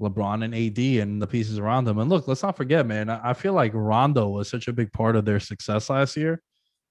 [0.00, 1.98] LeBron and AD and the pieces around them.
[1.98, 3.08] And look, let's not forget, man.
[3.08, 6.42] I feel like Rondo was such a big part of their success last year.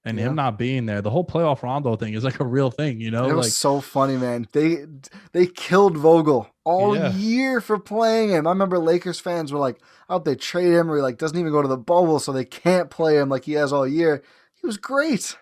[0.06, 0.26] And yeah.
[0.26, 3.10] him not being there, the whole playoff Rondo thing is like a real thing, you
[3.10, 3.26] know.
[3.26, 4.46] It was so funny, man.
[4.52, 4.84] They
[5.32, 7.10] they killed Vogel all yeah.
[7.14, 8.46] year for playing him.
[8.46, 9.80] I remember Lakers fans were like,
[10.10, 12.44] "Out they trade him, or he like doesn't even go to the bubble, so they
[12.44, 14.22] can't play him like he has all year."
[14.60, 15.38] He was great.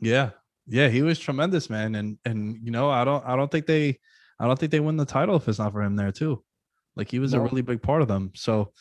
[0.00, 0.30] Yeah,
[0.66, 1.94] yeah, he was tremendous, man.
[1.94, 3.98] And and you know, I don't I don't think they
[4.38, 6.42] I don't think they win the title if it's not for him there too.
[6.94, 7.40] Like he was no.
[7.40, 8.32] a really big part of them.
[8.34, 8.72] So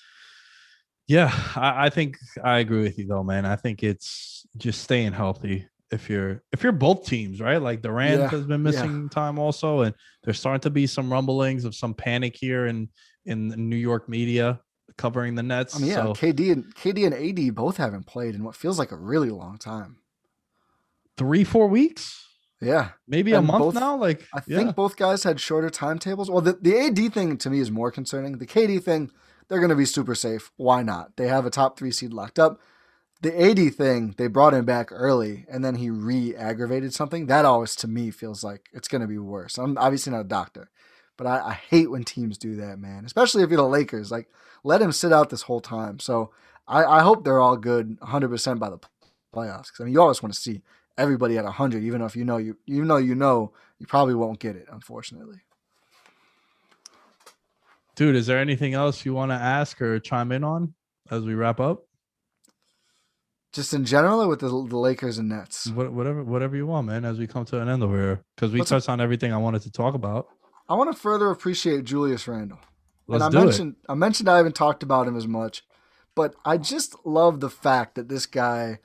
[1.08, 3.46] yeah, I, I, think I agree with you though, man.
[3.46, 7.62] I think it's just staying healthy if you're if you're both teams, right?
[7.62, 8.30] Like Durant yeah.
[8.30, 9.10] has been missing yeah.
[9.10, 12.90] time also, and there's starting to be some rumblings of some panic here in
[13.26, 14.60] in New York media
[14.98, 15.76] covering the Nets.
[15.76, 16.14] I mean, yeah, so.
[16.14, 19.58] KD and KD and AD both haven't played in what feels like a really long
[19.58, 19.98] time.
[21.18, 22.25] three, four weeks,
[22.66, 22.90] Yeah.
[23.08, 23.96] maybe a month both- now.
[23.96, 24.58] Like, I yeah.
[24.58, 26.30] think both guys had shorter timetables.
[26.30, 28.38] Well, the, the AD thing to me is more concerning.
[28.38, 29.12] The KD thing,
[29.48, 30.52] they're going to be super safe.
[30.58, 31.16] Why not?
[31.18, 32.60] They have a top three seed locked up.
[33.22, 37.28] The AD thing, they brought him back early and then he re aggravated something.
[37.28, 39.58] That always, to me, feels like it's going to be worse.
[39.58, 40.70] I'm obviously not a doctor,
[41.18, 44.12] but I, I hate when teams do that, man, especially if you're the Lakers.
[44.12, 44.28] Like,
[44.64, 46.00] let him sit out this whole time.
[46.00, 46.32] So
[46.68, 48.80] I, I hope they're all good 100% by the
[49.34, 49.68] playoffs.
[49.68, 50.62] Because, I mean, you always want to see
[50.98, 54.40] everybody at 100, even if you know you, even though you know you probably won't
[54.40, 55.42] get it, unfortunately.
[57.96, 60.74] dude, is there anything else you want to ask or chime in on
[61.10, 61.84] as we wrap up?
[63.54, 65.68] Just in general, or with the, the Lakers and Nets.
[65.68, 67.06] What, whatever, whatever you want, man.
[67.06, 69.38] As we come to an end over here, because we Let's- touched on everything I
[69.38, 70.28] wanted to talk about.
[70.68, 72.60] I want to further appreciate Julius Randle.
[73.08, 75.64] Let's and I do mentioned I mentioned I haven't talked about him as much,
[76.16, 78.80] but I just love the fact that this guy,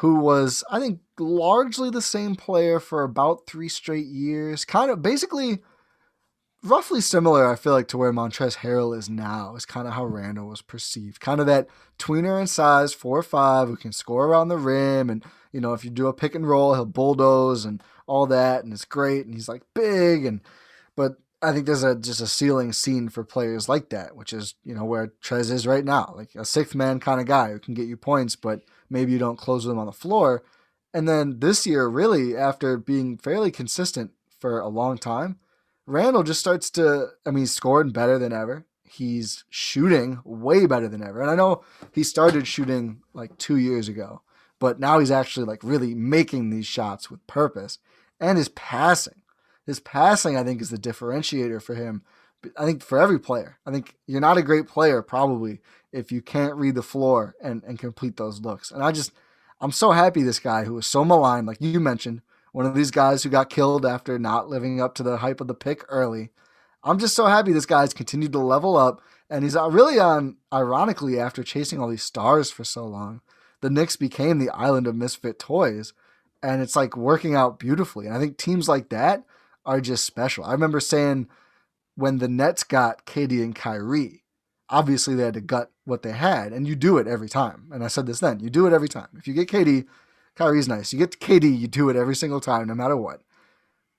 [0.00, 5.02] who was I think largely the same player for about three straight years, kind of
[5.02, 5.58] basically
[6.62, 10.04] roughly similar, I feel like, to where Montrezl Harrell is now, is kind of how
[10.04, 11.20] Randle was perceived.
[11.20, 11.68] Kind of that
[11.98, 15.10] tweener in size, four or five, who can score around the rim.
[15.10, 18.64] And, you know, if you do a pick and roll, he'll bulldoze and all that.
[18.64, 19.26] And it's great.
[19.26, 20.24] And he's like big.
[20.24, 20.40] And,
[20.96, 24.54] but I think there's a just a ceiling scene for players like that, which is,
[24.64, 26.12] you know, where Trez is right now.
[26.16, 28.60] Like a sixth man kind of guy who can get you points, but
[28.90, 30.42] maybe you don't close with him on the floor.
[30.92, 35.38] And then this year, really, after being fairly consistent for a long time,
[35.86, 38.66] Randle just starts to, I mean, he's scoring better than ever.
[38.82, 41.20] He's shooting way better than ever.
[41.20, 41.62] And I know
[41.92, 44.22] he started shooting like two years ago,
[44.58, 47.78] but now he's actually like really making these shots with purpose.
[48.18, 49.22] And his passing,
[49.64, 52.02] his passing, I think, is the differentiator for him.
[52.56, 53.58] I think for every player.
[53.66, 55.60] I think you're not a great player probably
[55.92, 58.70] if you can't read the floor and, and complete those looks.
[58.70, 59.12] And I just,
[59.60, 62.22] I'm so happy this guy who was so maligned, like you mentioned,
[62.52, 65.48] one of these guys who got killed after not living up to the hype of
[65.48, 66.30] the pick early.
[66.82, 70.36] I'm just so happy this guy's continued to level up, and he's uh, really on,
[70.52, 73.20] ironically, after chasing all these stars for so long.
[73.60, 75.92] The Knicks became the island of misfit toys,
[76.42, 78.06] and it's like working out beautifully.
[78.06, 79.24] And I think teams like that
[79.66, 80.44] are just special.
[80.44, 81.28] I remember saying
[82.00, 84.24] when the Nets got KD and Kyrie,
[84.68, 87.68] obviously they had to gut what they had, and you do it every time.
[87.72, 89.08] And I said this then you do it every time.
[89.16, 89.86] If you get KD,
[90.34, 90.92] Kyrie's nice.
[90.92, 93.20] You get KD, you do it every single time, no matter what.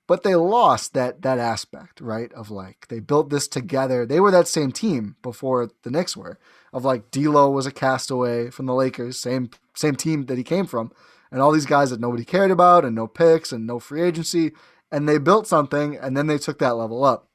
[0.08, 2.34] But they lost that that aspect, right?
[2.34, 4.06] Of like they built this together.
[4.06, 6.40] They were that same team before the Knicks were.
[6.74, 10.66] Of like D'Lo was a castaway from the Lakers, same same team that he came
[10.66, 10.92] from,
[11.32, 14.54] and all these guys that nobody cared about, and no picks and no free agency,
[14.92, 17.28] and they built something, and then they took that level up.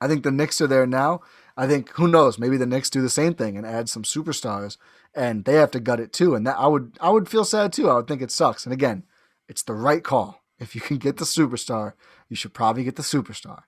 [0.00, 1.20] I think the Knicks are there now.
[1.56, 4.76] I think who knows, maybe the Knicks do the same thing and add some superstars
[5.14, 6.34] and they have to gut it too.
[6.34, 7.90] And that I would I would feel sad too.
[7.90, 8.64] I would think it sucks.
[8.64, 9.04] And again,
[9.48, 10.42] it's the right call.
[10.58, 11.94] If you can get the superstar,
[12.28, 13.62] you should probably get the superstar.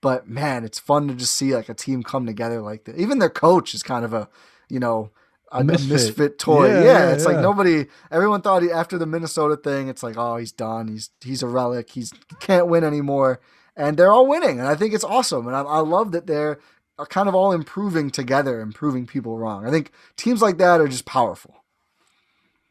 [0.00, 2.96] But man, it's fun to just see like a team come together like that.
[2.96, 4.28] Even their coach is kind of a,
[4.68, 5.10] you know,
[5.52, 5.90] a, misfit.
[5.90, 6.38] Misfit.
[6.38, 6.68] toy.
[6.68, 7.86] Yeah, Yeah, yeah, it's like nobody.
[8.10, 10.88] Everyone thought he, after the Minnesota thing, it's like, oh, he's done.
[10.88, 11.90] He's he's a relic.
[11.90, 13.40] He's he can't win anymore.
[13.76, 15.46] And they're all winning, and I think it's awesome.
[15.46, 16.60] And I, I love that they're
[16.98, 19.66] are kind of all improving together and proving people wrong.
[19.66, 21.64] I think teams like that are just powerful.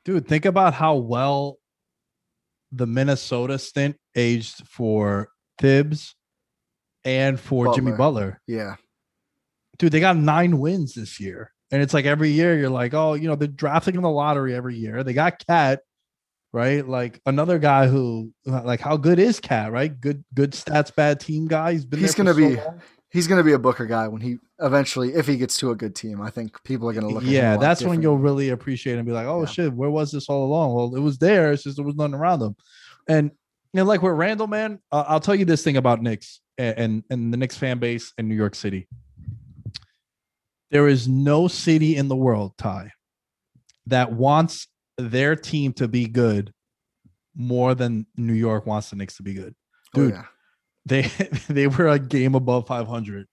[0.05, 1.57] Dude, think about how well
[2.71, 6.15] the Minnesota stint aged for Thibs
[7.03, 7.97] and for Jimmy Butler.
[7.97, 8.41] Butler.
[8.47, 8.75] Yeah.
[9.77, 11.51] Dude, they got nine wins this year.
[11.71, 14.53] And it's like every year you're like, oh, you know, they're drafting in the lottery
[14.53, 15.03] every year.
[15.03, 15.79] They got KAT,
[16.53, 16.87] right?
[16.87, 19.99] Like another guy who, like, how good is KAT, right?
[19.99, 21.73] Good, good stats, bad team guy.
[21.73, 22.81] He's been He's gonna so be- long.
[23.13, 25.75] He's going to be a Booker guy when he eventually, if he gets to a
[25.75, 26.21] good team.
[26.21, 27.23] I think people are going to look.
[27.23, 29.45] at him a yeah that's when you'll really appreciate and be like oh Yeah.
[29.47, 32.13] shit where was this all along well it was there it's just there was nothing
[32.13, 32.55] around them
[33.09, 33.31] and
[33.73, 37.03] and like with randle man uh, i'll tell you this thing about Knicks and, and
[37.09, 38.87] and the Knicks fan base in new york city
[40.69, 42.93] there is no city in the world ty
[43.87, 44.67] that wants
[45.09, 46.53] their team to be good
[47.35, 49.55] more than new york wants the Knicks to be good
[49.95, 50.13] Oh, dude.
[50.13, 50.23] yeah.
[50.85, 51.01] they
[51.49, 53.27] they were a game above 500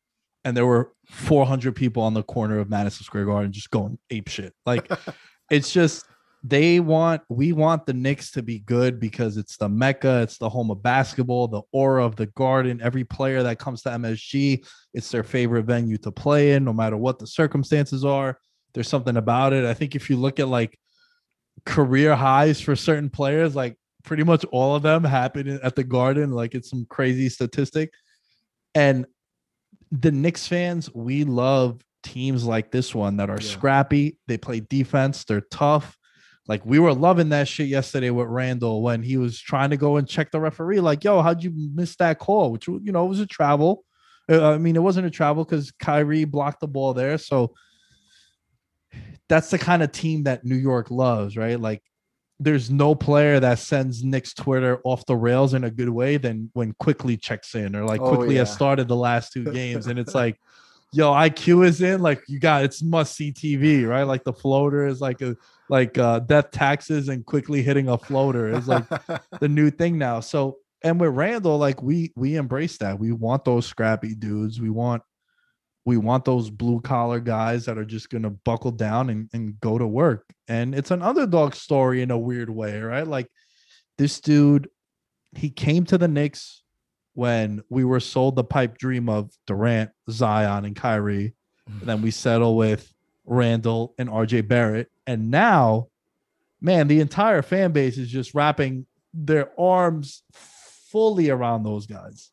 [0.45, 4.29] and there were 400 people on the corner of Madison Square Garden just going ape
[4.29, 4.55] shit.
[4.65, 4.91] Like
[5.51, 6.05] it's just
[6.45, 10.49] they want we want the Knicks to be good because it's the mecca, it's the
[10.49, 12.81] home of basketball, the aura of the garden.
[12.83, 14.65] Every player that comes to MSG,
[14.95, 18.39] it's their favorite venue to play in, no matter what the circumstances are.
[18.75, 19.65] There's something about it.
[19.65, 20.79] I think if you look at like
[21.65, 26.31] career highs for certain players, like pretty much all of them happen at the garden.
[26.31, 27.91] Like it's some crazy statistic.
[28.75, 29.07] And
[29.91, 33.49] the Knicks fans, we love teams like this one that are Yeah.
[33.49, 34.19] scrappy.
[34.29, 35.25] They play defense.
[35.25, 35.97] They're tough.
[36.47, 39.97] Like we were loving that shit yesterday with Randle when he was trying to go
[39.97, 40.81] and check the referee.
[40.81, 42.53] Like, yo, how'd you miss that call?
[42.53, 43.85] Which you know it was a travel.
[44.31, 47.19] Uh, I mean, it wasn't a travel because Kyrie blocked the ball there.
[47.19, 47.55] So
[49.29, 51.61] that's the kind of team that New York loves, right?
[51.61, 51.83] Like
[52.41, 56.51] there's no player that sends Knicks Twitter off the rails in a good way than
[56.55, 58.41] when Quickley checks in or like Oh, Quickley yeah.
[58.41, 59.87] has started the last two games.
[59.89, 60.39] And it's like,
[60.93, 64.05] yo, IQ is in, like you got it's must see TV, right?
[64.05, 65.37] Like the floater is like a
[65.69, 68.85] like uh death taxes and Quickley hitting a floater is like
[69.41, 70.21] the new thing now.
[70.21, 72.99] So and with Randle, like we we embrace that.
[72.99, 74.61] We want those scrappy dudes.
[74.61, 75.03] We want
[75.89, 79.79] we want those blue collar guys that are just gonna buckle down and, and go
[79.79, 80.31] to work.
[80.47, 83.07] And it's an underdog story in a weird way, right?
[83.07, 83.27] Like
[83.97, 84.69] this dude,
[85.35, 86.63] he came to the Knicks
[87.15, 91.33] when we were sold the pipe dream of Durant, Zion, and Kyrie.
[91.67, 92.93] And then we settle with
[93.25, 94.91] Randle and RJ Barrett.
[95.07, 95.89] And now,
[96.61, 98.85] man, the entire fan base is just wrapping
[99.15, 102.31] their arms fully around those guys.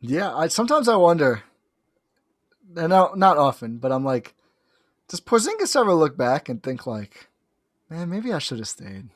[0.00, 1.42] Yeah, I sometimes I wonder,
[2.76, 4.34] and not not often, but I'm like,
[5.08, 7.28] does Porzingis ever look back and think like,
[7.88, 9.10] man, maybe I should have stayed.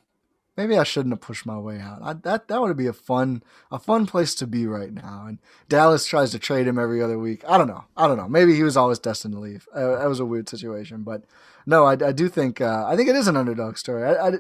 [0.56, 1.98] Maybe I shouldn't have pushed my way out.
[2.01, 5.24] I, that that would be a fun a fun place to be right now.
[5.26, 7.43] And Dallas tries to trade him every other week.
[7.48, 7.85] I don't know.
[7.97, 8.28] I don't know.
[8.28, 9.66] Maybe he was always destined to leave.
[9.74, 11.24] Uh, that was a weird situation, but
[11.66, 14.05] no, I, I do think uh, I think it is an underdog story.
[14.05, 14.32] I, I,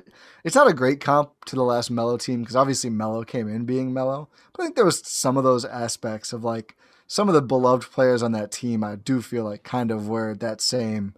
[0.44, 3.64] it's not a great comp to the last Melo team because obviously Melo came in
[3.64, 6.76] being Melo, but I think there was some of those aspects of like
[7.06, 8.82] some of the beloved players on that team.
[8.82, 11.14] I do feel like kind of were that same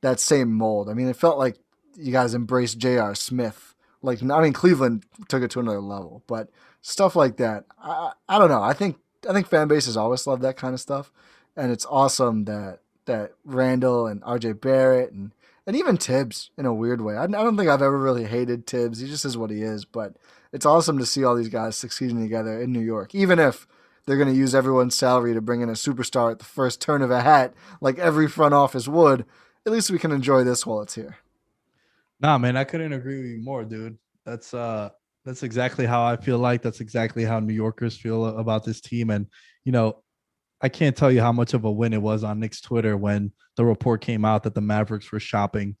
[0.00, 0.88] that same mold.
[0.88, 1.56] I mean, it felt like
[1.96, 3.14] you guys embraced J.R.
[3.14, 3.74] Smith.
[4.02, 6.50] Like I mean, Cleveland took it to another level, but
[6.82, 7.64] stuff like that.
[7.78, 8.62] I I don't know.
[8.62, 8.98] I think
[9.28, 11.10] I think fan bases always love that kind of stuff,
[11.56, 14.52] and it's awesome that that Randle and R.J.
[14.52, 15.32] Barrett and
[15.66, 17.16] and even Thibs in a weird way.
[17.16, 19.00] I, I don't think I've ever really hated Thibs.
[19.00, 19.84] He just is what he is.
[19.84, 20.16] But
[20.52, 23.66] it's awesome to see all these guys succeeding together in New York, even if
[24.06, 27.02] they're going to use everyone's salary to bring in a superstar at the first turn
[27.02, 29.24] of a hat, like every front office would.
[29.66, 31.16] At least we can enjoy this while it's here.
[32.20, 33.98] Nah, man, I couldn't agree with you more, dude.
[34.24, 34.90] That's uh
[35.24, 36.62] that's exactly how I feel like.
[36.62, 39.10] That's exactly how New Yorkers feel about this team.
[39.10, 39.26] And
[39.64, 40.02] you know,
[40.60, 43.32] I can't tell you how much of a win it was on Knicks Twitter when
[43.56, 45.76] the report came out that the Mavericks were shopping.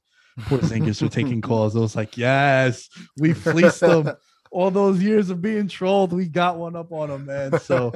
[0.46, 1.76] Poor Porzingis were taking calls.
[1.76, 2.88] It was like, yes,
[3.18, 4.12] we fleeced them.
[4.54, 7.58] All those years of being trolled, we got one up on him, man.
[7.60, 7.92] So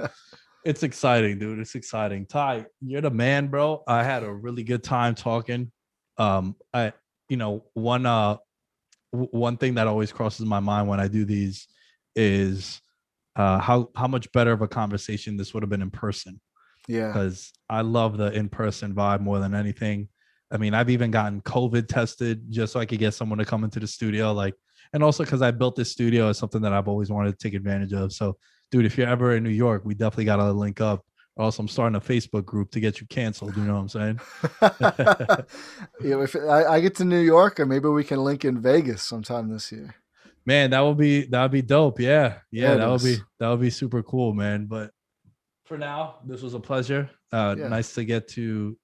[0.64, 1.60] it's exciting, dude.
[1.60, 2.26] It's exciting.
[2.26, 3.84] Ty, you're the man, bro.
[3.86, 5.70] I had a really good time talking.
[6.18, 6.92] Um, I,
[7.28, 8.38] you know, one uh,
[9.12, 11.68] w- one thing that always crosses my mind when I do these
[12.16, 12.80] is
[13.36, 16.40] uh, how how much better of a conversation this would have been in person
[16.88, 17.06] Yeah.
[17.08, 20.08] because I love the in person vibe more than anything.
[20.50, 23.62] I mean, I've even gotten COVID tested just so I could get someone to come
[23.62, 24.54] into the studio, like,
[24.92, 27.54] and also because I built this studio is something that I've always wanted to take
[27.54, 28.12] advantage of.
[28.12, 28.36] So,
[28.70, 31.04] dude, if you're ever in New York, we definitely got to link up.
[31.36, 33.56] Or else I'm starting a Facebook group to get you canceled.
[33.56, 34.20] You know what I'm saying?
[36.02, 39.04] yeah, if I, I get to New York, or maybe we can link in Vegas
[39.04, 39.94] sometime this year.
[40.44, 42.00] Man, that would be that would be dope.
[42.00, 44.66] Yeah, yeah, Yeah, that would be that would be super cool, man.
[44.66, 44.90] But
[45.66, 47.08] for now, this was a pleasure.
[47.30, 47.68] Uh, Yeah.
[47.68, 48.76] Nice to get to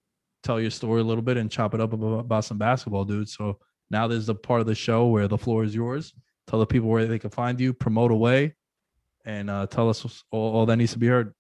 [0.44, 3.28] tell your story a little bit and chop it up about, about some basketball, dude.
[3.28, 3.59] So
[3.90, 6.15] now there's a part of the show where the floor is yours.
[6.47, 8.55] Tell the people where they can find you, promote away,
[9.24, 11.35] and uh, tell us all, all that needs to be heard.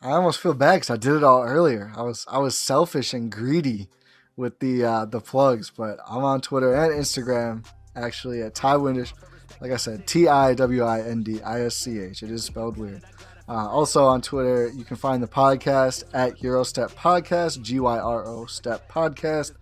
[0.00, 1.92] I almost feel bad because I did it all earlier.
[1.96, 3.88] I was I was selfish and greedy
[4.36, 7.64] with the uh, the plugs, but I'm on Twitter and Instagram
[7.94, 9.12] actually at Ty Windisch.
[9.60, 12.22] Like I said, T I W I N D I S C H.
[12.22, 13.02] It is spelled weird.
[13.48, 17.98] Uh, also on Twitter, you can find the podcast at Gyro Step Podcast, G Y
[17.98, 19.52] R O Step Podcast.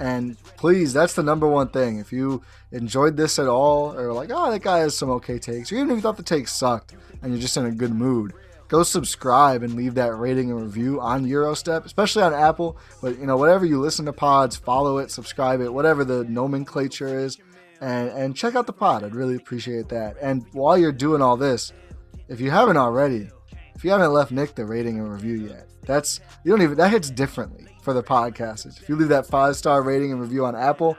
[0.00, 1.98] And please, that's the number one thing.
[1.98, 5.70] If you enjoyed this at all, or like, oh, that guy has some okay takes,
[5.70, 8.32] or even if you thought the takes sucked and you're just in a good mood,
[8.68, 12.78] go subscribe and leave that rating and review on Gyro Step, especially on Apple.
[13.02, 17.18] But you know, whatever you listen to pods, follow it, subscribe it, whatever the nomenclature
[17.20, 17.36] is,
[17.82, 19.04] and and check out the pod.
[19.04, 20.16] I'd really appreciate that.
[20.22, 21.74] And while you're doing all this,
[22.26, 23.28] if you haven't already,
[23.74, 26.90] if you haven't left Nick the rating and review yet, that's you don't even that
[26.90, 28.80] hits differently for the podcasters.
[28.80, 30.96] If you leave that five star rating and review on Apple,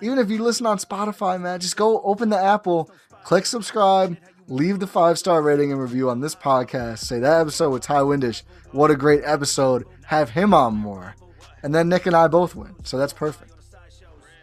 [0.00, 2.90] even if you listen on Spotify, man, just go open the Apple,
[3.24, 4.16] click subscribe,
[4.48, 6.98] leave the five star rating and review on this podcast.
[6.98, 8.42] Say that episode with Ty Windisch,
[8.72, 9.84] what a great episode.
[10.06, 11.14] Have him on more,
[11.62, 12.74] and then Nick and I both win.
[12.84, 13.52] So that's perfect.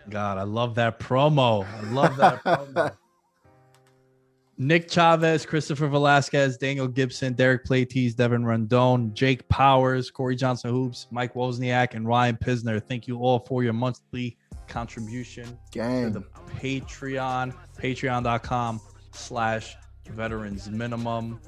[0.09, 1.65] God, I love that promo.
[1.65, 2.95] I love that promo.
[4.59, 11.07] Nick Chavez, Christopher Velasquez, Daniel Gibson, Derek Platees, Devin Rondon, Jake Powers, Corey Johnson Hoops,
[11.11, 12.81] Mike Wozniak, and Ryan Pisner.
[12.81, 14.35] Thank you all for your monthly
[14.67, 16.11] contribution Gang.
[16.11, 16.25] to the
[16.59, 18.81] Patreon, patreon.com
[19.11, 19.75] slash
[20.09, 21.39] veterans minimum.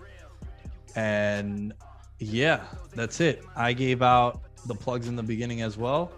[0.95, 1.73] And
[2.19, 2.61] yeah,
[2.94, 3.44] that's it.
[3.56, 6.11] I gave out the plugs in the beginning as well.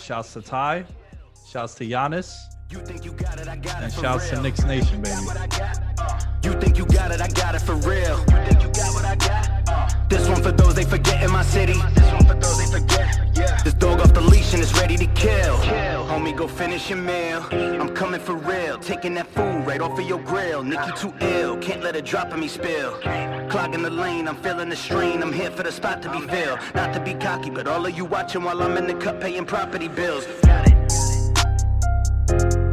[0.00, 0.84] Shouts to Ty.
[1.48, 2.34] Shouts to Giannis.
[2.70, 4.42] You think you got it, I got And it for shouts to real.
[4.42, 5.16] Knicks Nation, baby.
[5.24, 8.18] What I got, uh, You think you got it, I got it for real.
[8.18, 9.48] You think you got what I got?
[9.68, 11.72] Uh, This one for those they forget in my city.
[11.94, 13.20] This one for those they forget.
[13.34, 13.62] Yeah.
[13.62, 15.56] This dog off the leash and it's ready to kill.
[16.10, 17.42] Homie, go finish your meal.
[17.52, 18.78] I'm coming for real.
[18.78, 20.62] Taking that food right off of your grill.
[20.62, 21.56] Nick, you too ill.
[21.58, 22.98] Can't let it drop on me spill.
[23.48, 25.22] Clogging the lane, I'm feeling the strain.
[25.22, 26.58] I'm here for the spot to be filled.
[26.74, 29.46] Not to be cocky, but all of you watching while I'm in the cup paying
[29.46, 30.26] property bills.
[30.42, 30.77] Got it.
[32.28, 32.67] Thank you